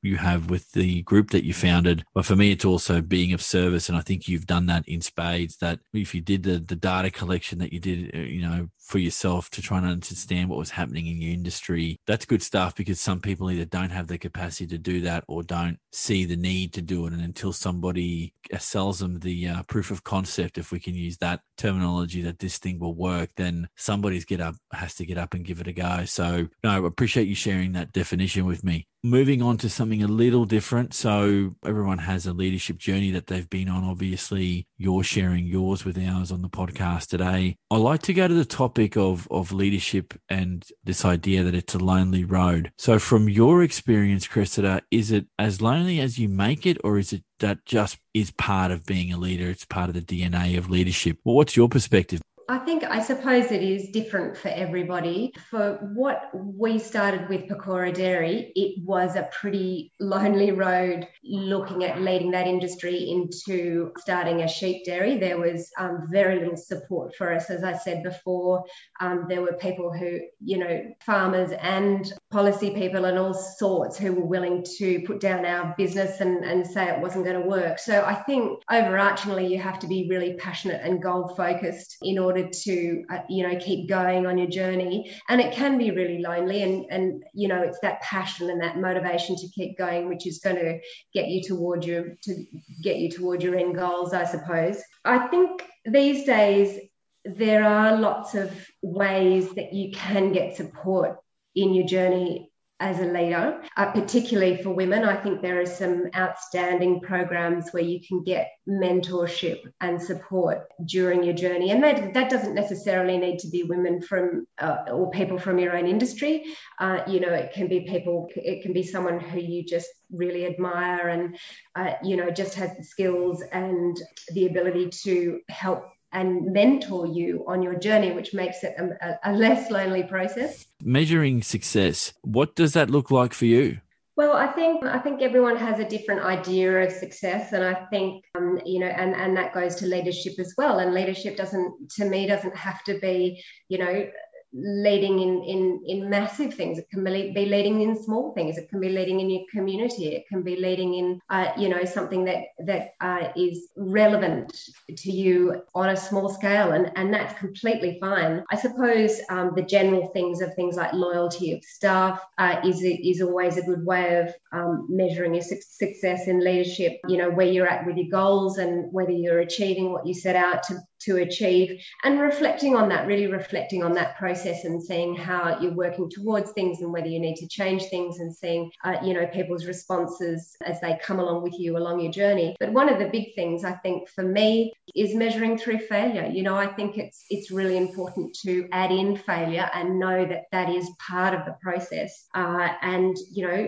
you 0.02 0.18
have 0.18 0.50
with 0.50 0.72
the 0.72 1.02
group 1.04 1.32
that 1.32 1.46
you 1.46 1.54
founded. 1.54 2.04
But 2.14 2.26
for 2.26 2.36
me, 2.36 2.52
it's 2.52 2.66
also 2.66 3.02
being 3.02 3.34
of 3.34 3.42
service. 3.42 3.90
And 3.90 3.98
I 3.98 4.02
think 4.02 4.28
you've 4.28 4.48
done 4.48 4.66
that 4.68 4.88
in 4.88 5.02
spades 5.02 5.58
that 5.58 5.80
if 5.94 6.14
you 6.14 6.22
did 6.22 6.44
the, 6.44 6.60
the 6.60 6.76
data 6.76 7.10
collection 7.10 7.60
that 7.60 7.74
you 7.74 7.80
did, 7.80 8.16
uh, 8.16 8.20
you 8.20 8.42
know, 8.42 8.70
for 8.80 8.98
yourself 8.98 9.50
to 9.50 9.62
try 9.62 9.78
and 9.78 9.88
understand 9.88 10.50
what 10.50 10.60
was 10.60 10.72
happening 10.72 11.08
in 11.08 11.22
your 11.22 11.34
industry, 11.34 12.00
that's 12.06 12.26
good 12.26 12.44
stuff 12.44 12.76
because 12.76 13.00
some 13.00 13.22
people 13.22 13.50
either 13.50 13.66
don't 13.66 13.92
have 13.92 14.08
the 14.08 14.18
capacity 14.18 14.68
to 14.68 14.78
do 14.78 15.02
that 15.02 15.24
or 15.28 15.42
don't 15.42 15.80
see 15.92 16.26
the 16.26 16.36
need 16.36 16.74
to 16.74 16.82
do 16.82 17.06
it. 17.06 17.14
And 17.14 17.22
until 17.22 17.54
somebody 17.54 18.34
uh, 18.54 18.58
sells 18.58 19.00
them 19.00 19.20
the 19.20 19.48
uh, 19.48 19.64
proof 19.64 19.90
of 19.90 20.04
concept, 20.04 20.58
if 20.58 20.72
we 20.72 20.80
can 20.80 20.96
use 20.96 21.18
that 21.18 21.42
terminology, 21.58 22.22
that 22.24 22.40
this 22.40 22.58
thing 22.58 22.80
will 22.80 22.96
work, 22.96 23.30
then 23.38 23.70
somebody's 23.76 24.26
get 24.26 24.42
up, 24.42 24.56
has 24.74 24.96
to 24.96 25.06
get 25.06 25.18
up 25.18 25.34
and 25.34 25.46
give 25.46 25.62
it 25.62 25.68
a 25.68 25.74
go. 25.74 26.06
So 26.06 26.48
no, 26.64 26.70
I 26.70 26.88
appreciate 26.88 27.28
you 27.28 27.36
sharing 27.36 27.72
that 27.74 27.94
definition 27.94 28.46
with 28.46 28.64
me 28.64 28.88
moving 29.04 29.42
on 29.42 29.58
to 29.58 29.70
something 29.70 30.02
a 30.02 30.08
little 30.08 30.46
different. 30.46 30.94
So 30.94 31.56
everyone 31.66 32.00
has 32.00 32.26
a 32.26 32.34
leadership 32.34 32.78
journey 32.78 33.12
that 33.12 33.28
they've 33.28 33.50
been 33.50 33.70
on. 33.70 33.84
Obviously, 33.84 34.68
you're 34.78 35.04
sharing 35.04 35.46
yours 35.46 35.84
with 35.84 35.98
ours 35.98 36.32
on 36.32 36.42
the 36.42 36.50
podcast 36.50 37.08
today. 37.08 37.58
I 37.70 37.78
like 37.78 38.02
to 38.04 38.14
go 38.14 38.28
to 38.28 38.34
the 38.34 38.46
topic 38.46 38.96
of, 38.96 39.28
of 39.30 39.52
leadership 39.52 40.14
and 40.30 40.66
this 40.84 41.04
idea 41.04 41.44
that 41.44 41.56
it's 41.56 41.76
a 41.76 41.80
lonely 41.80 42.24
road. 42.24 42.72
So 42.78 42.98
from 42.98 43.28
your 43.28 43.62
experience, 43.62 44.28
Cressida, 44.28 44.82
is 44.90 45.12
it 45.12 45.28
as 45.38 45.62
lonely 45.62 46.00
as 46.00 46.18
you 46.18 46.30
make 46.30 46.66
it, 46.66 46.78
or 46.84 46.98
is 46.98 47.12
it 47.12 47.24
that 47.40 47.66
just 47.66 47.98
is 48.14 48.32
part 48.32 48.72
of 48.72 48.86
being 48.86 49.12
a 49.12 49.18
leader? 49.18 49.50
It's 49.50 49.66
part 49.66 49.90
of 49.90 49.96
the 49.96 50.02
DNA 50.02 50.58
of 50.58 50.70
leadership. 50.70 51.18
Well, 51.24 51.36
what's 51.36 51.58
your 51.58 51.68
perspective? 51.68 52.22
I 52.50 52.58
think, 52.58 52.84
I 52.84 53.02
suppose 53.02 53.52
it 53.52 53.64
is 53.64 53.90
different 53.90 54.36
for 54.36 54.50
everybody. 54.50 55.34
For 55.50 55.76
what 55.94 56.30
we 56.34 56.78
started 56.78 57.30
with 57.30 57.48
Pecora 57.48 57.94
Dairy, 57.94 58.52
it 58.56 58.84
was 58.84 59.16
a 59.16 59.30
pretty 59.32 59.94
lonely 60.00 60.52
road 60.52 61.08
looking 61.24 61.84
at 61.84 62.02
leading 62.02 62.32
that 62.32 62.48
industry 62.48 63.10
into 63.10 63.94
starting 63.98 64.42
a 64.42 64.48
sheep 64.48 64.84
dairy. 64.84 65.18
There 65.18 65.40
was 65.40 65.72
um, 65.78 66.08
very 66.10 66.40
little 66.40 66.58
support 66.58 67.16
for 67.16 67.34
us. 67.34 67.50
As 67.50 67.64
I 67.64 67.78
said 67.78 68.04
before, 68.04 68.66
um, 69.00 69.28
there 69.30 69.42
were 69.42 69.54
people 69.54 69.94
who, 69.94 70.20
you 70.44 70.58
know, 70.58 70.94
farmers 71.06 71.52
and 71.52 72.12
policy 72.30 72.72
people 72.72 73.06
and 73.06 73.18
all 73.18 73.34
sorts 73.34 73.98
who 73.98 74.14
were 74.14 74.26
willing 74.26 74.66
to 74.80 75.02
put 75.06 75.20
down 75.20 75.46
our 75.46 75.74
business 75.78 76.20
and, 76.20 76.44
and 76.44 76.68
say 76.68 76.90
it 76.90 77.00
wasn't 77.00 77.26
going 77.26 77.42
to 77.42 77.48
work. 77.48 77.80
So 77.80 78.04
I 78.04 78.16
think 78.16 78.62
overarchingly, 78.70 79.50
you 79.50 79.60
have 79.60 79.80
to 79.80 79.88
be 79.88 80.08
really 80.10 80.34
passionate 80.34 80.82
and 80.84 81.02
goal 81.02 81.30
focused 81.30 81.98
in 82.02 82.20
order 82.20 82.33
order 82.34 82.50
to 82.50 83.06
uh, 83.10 83.20
you 83.30 83.48
know 83.48 83.58
keep 83.60 83.88
going 83.88 84.26
on 84.26 84.38
your 84.38 84.48
journey. 84.48 85.12
And 85.30 85.40
it 85.40 85.54
can 85.54 85.78
be 85.78 85.92
really 85.92 86.20
lonely 86.20 86.64
and 86.64 86.86
and 86.90 87.24
you 87.34 87.48
know 87.48 87.62
it's 87.62 87.80
that 87.82 88.02
passion 88.02 88.50
and 88.50 88.62
that 88.62 88.78
motivation 88.78 89.36
to 89.36 89.48
keep 89.50 89.78
going 89.78 90.10
which 90.10 90.28
is 90.28 90.40
going 90.40 90.56
to 90.56 90.80
get 91.14 91.28
you 91.28 91.42
toward 91.44 91.86
your 91.86 92.16
to 92.24 92.46
get 92.82 92.98
you 92.98 93.10
toward 93.10 93.44
your 93.44 93.56
end 93.56 93.76
goals 93.76 94.14
i 94.14 94.26
suppose. 94.26 94.82
I 95.06 95.28
think 95.28 95.64
these 95.86 96.26
days 96.26 96.80
there 97.26 97.64
are 97.64 97.98
lots 97.98 98.36
of 98.36 98.52
ways 98.82 99.54
that 99.56 99.74
you 99.74 99.92
can 99.92 100.34
get 100.34 100.58
support 100.58 101.18
in 101.56 101.74
your 101.74 101.86
journey 101.86 102.52
as 102.84 103.00
a 103.00 103.06
leader, 103.06 103.62
uh, 103.78 103.92
particularly 103.92 104.62
for 104.62 104.72
women. 104.72 105.06
I 105.06 105.16
think 105.16 105.42
there 105.42 105.62
are 105.62 105.66
some 105.66 106.10
outstanding 106.14 107.00
programs 107.00 107.72
where 107.72 107.82
you 107.82 108.02
can 108.06 108.24
get 108.24 108.52
mentorship 108.68 109.62
and 109.80 110.02
support 110.02 110.68
during 110.84 111.24
your 111.24 111.34
journey. 111.34 111.72
And 111.72 111.82
that, 111.82 112.14
that 112.14 112.30
doesn't 112.30 112.54
necessarily 112.54 113.18
need 113.18 113.40
to 113.40 113.48
be 113.48 113.64
women 113.64 114.02
from 114.02 114.46
uh, 114.58 114.80
or 114.92 115.10
people 115.12 115.40
from 115.40 115.60
your 115.60 115.78
own 115.78 115.88
industry. 115.88 116.44
Uh, 116.78 117.00
you 117.08 117.22
know, 117.22 117.34
it 117.34 117.54
can 117.54 117.70
be 117.70 117.82
people, 117.82 118.28
it 118.36 118.62
can 118.64 118.74
be 118.74 118.84
someone 118.84 119.18
who 119.18 119.40
you 119.40 119.64
just 119.64 119.88
really 120.12 120.46
admire 120.46 121.08
and, 121.08 121.38
uh, 121.76 121.94
you 122.04 122.18
know, 122.18 122.30
just 122.32 122.56
has 122.56 122.76
the 122.76 122.84
skills 122.84 123.42
and 123.54 123.98
the 124.34 124.46
ability 124.46 124.90
to 124.90 125.40
help 125.48 125.86
and 126.14 126.54
mentor 126.54 127.08
you 127.08 127.44
on 127.48 127.62
your 127.62 127.76
journey, 127.76 128.12
which 128.12 128.34
makes 128.34 128.64
it 128.64 128.76
a, 128.78 129.20
a, 129.24 129.34
less 129.34 129.70
lonely 129.72 130.04
process. 130.04 130.66
Measuring 130.82 131.42
success, 131.42 132.14
what 132.22 132.56
does 132.56 132.74
that 132.74 132.90
look 132.90 133.12
like 133.12 133.34
for 133.34 133.46
you? 133.46 133.80
Well, 134.16 134.34
I 134.34 134.46
think 134.46 134.86
I 134.86 135.00
think 135.00 135.24
everyone 135.24 135.56
has 135.56 135.80
a 135.80 135.90
different 135.90 136.22
idea 136.22 136.84
of 136.84 136.92
success, 136.92 137.52
and 137.52 137.64
I 137.64 137.86
think 137.90 138.24
um, 138.38 138.62
you 138.64 138.80
know, 138.80 138.86
and 138.86 139.16
and 139.16 139.36
that 139.38 139.56
goes 139.56 139.76
to 139.78 139.88
leadership 139.88 140.34
as 140.38 140.54
well. 140.56 140.78
And 140.78 140.94
leadership 140.94 141.36
doesn't, 141.36 141.90
to 141.98 142.06
me, 142.06 142.28
doesn't 142.28 142.56
have 142.56 142.84
to 142.84 143.00
be 143.00 143.44
you 143.70 143.80
know 143.80 144.06
leading 144.54 145.20
in, 145.20 145.44
in, 145.44 145.84
in 145.86 146.10
massive 146.10 146.54
things. 146.54 146.78
It 146.78 146.90
can 146.90 147.04
be, 147.04 147.34
leading 147.46 147.82
in 147.82 148.02
small 148.02 148.34
things. 148.34 148.58
It 148.58 148.70
can 148.70 148.80
be 148.80 148.90
leading 148.90 149.20
in 149.20 149.30
your 149.30 149.44
community. 149.52 150.08
It 150.10 150.28
can 150.28 150.44
be 150.44 150.56
leading 150.56 150.94
in, 150.94 151.20
uh, 151.30 151.52
you 151.58 151.70
know, 151.70 151.84
something 151.86 152.26
that 152.26 152.44
that 152.60 152.94
uh, 153.02 153.30
is 153.36 153.70
relevant 153.76 154.70
to 154.96 155.12
you 155.12 155.64
on 155.74 155.90
a 155.90 155.98
small 155.98 156.30
scale, 156.30 156.72
and 156.72 156.92
and 156.96 157.14
that's 157.14 157.38
completely 157.40 157.98
fine. 158.00 158.44
I 158.52 158.56
suppose 158.56 159.20
um, 159.30 159.54
the 159.56 159.64
general 159.64 160.08
things 160.10 160.42
of 160.42 160.54
things 160.54 160.76
like 160.76 160.94
loyalty 160.94 161.54
of 161.54 161.64
staff 161.64 162.22
uh, 162.38 162.62
is 162.64 162.82
is 162.84 163.22
always 163.22 163.58
a 163.58 163.64
good 163.64 163.86
way 163.86 164.20
of 164.20 164.34
um, 164.52 164.88
measuring 164.90 165.34
your 165.34 165.44
su- 165.44 165.60
success 165.62 166.28
in 166.28 166.44
leadership. 166.44 167.00
You 167.08 167.18
know 167.18 167.32
where 167.32 167.48
you're 167.48 167.68
at 167.68 167.86
with 167.86 167.98
your 167.98 168.10
goals 168.10 168.58
and 168.58 168.92
whether 168.94 169.12
you're 169.12 169.40
achieving 169.40 169.92
what 169.92 170.06
you 170.06 170.14
set 170.14 170.36
out 170.36 170.64
to 170.64 170.80
to 171.06 171.18
achieve. 171.18 171.82
And 172.04 172.20
reflecting 172.20 172.76
on 172.76 172.90
that 172.90 173.08
really 173.08 173.28
reflecting 173.28 173.84
on 173.84 173.94
that 173.94 174.18
process 174.18 174.66
and 174.66 174.82
seeing 174.82 175.16
how 175.16 175.60
you're 175.60 175.74
working 175.74 176.10
towards 176.10 176.52
things 176.52 176.82
and 176.82 176.92
whether 176.92 177.08
you 177.08 177.20
need 177.20 177.36
to 177.38 177.48
change 177.48 177.84
things 177.86 178.20
and 178.20 178.36
seeing 178.36 178.72
uh, 178.84 178.98
you 179.04 179.14
know 179.14 179.28
people's 179.28 179.66
responses 179.66 180.56
as 180.66 180.80
they 180.82 181.00
come 181.04 181.20
along 181.20 181.44
with 181.44 181.58
you 181.60 181.78
along 181.78 182.00
your 182.00 182.12
journey. 182.12 182.56
But 182.60 182.74
one 182.74 182.90
of 182.90 183.00
the 183.00 183.10
big 183.10 183.36
things 183.36 183.64
i 183.64 183.74
think 183.74 184.10
for 184.10 184.24
me 184.24 184.74
is 184.96 185.16
measuring 185.16 185.58
through 185.58 185.80
failure. 185.80 186.30
You 186.32 186.44
know 186.44 186.56
i 186.56 186.68
think 186.68 186.98
it's 186.98 187.26
it's 187.30 187.52
really 187.52 187.78
important 187.78 188.36
to 188.46 188.68
add 188.72 188.92
in 188.92 189.18
failure 189.18 189.70
and 189.74 190.00
know 190.00 190.26
that 190.26 190.46
that 190.52 190.70
is 190.70 190.90
part 191.00 191.34
of 191.34 191.46
the 191.46 191.56
process. 191.62 192.28
Uh, 192.34 192.70
and 192.82 193.16
you 193.32 193.48
know 193.48 193.68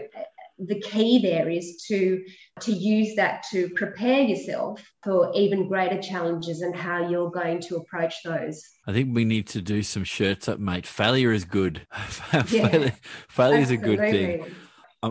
the 0.58 0.80
key 0.80 1.20
there 1.20 1.50
is 1.50 1.84
to 1.88 2.24
to 2.62 2.72
use 2.72 3.16
that 3.16 3.44
to 3.52 3.70
prepare 3.70 4.22
yourself 4.22 4.82
for 5.04 5.32
even 5.36 5.68
greater 5.68 6.02
challenges 6.02 6.62
and 6.62 6.76
how 6.76 7.10
you're 7.10 7.32
going 7.32 7.60
to 7.62 7.76
approach 7.76 8.16
those. 8.24 8.64
I 8.88 8.94
think 8.94 9.14
we 9.14 9.26
need 9.26 9.48
to 9.48 9.62
do 9.62 9.84
some 9.84 10.04
shirts 10.04 10.48
up, 10.48 10.60
mate. 10.60 10.88
Failure 10.88 11.34
is 11.34 11.44
good. 11.44 11.86
failure, 11.94 12.94
failure 13.28 13.60
is 13.60 13.72
a 13.72 13.78
good 13.78 14.00
thing. 14.00 14.46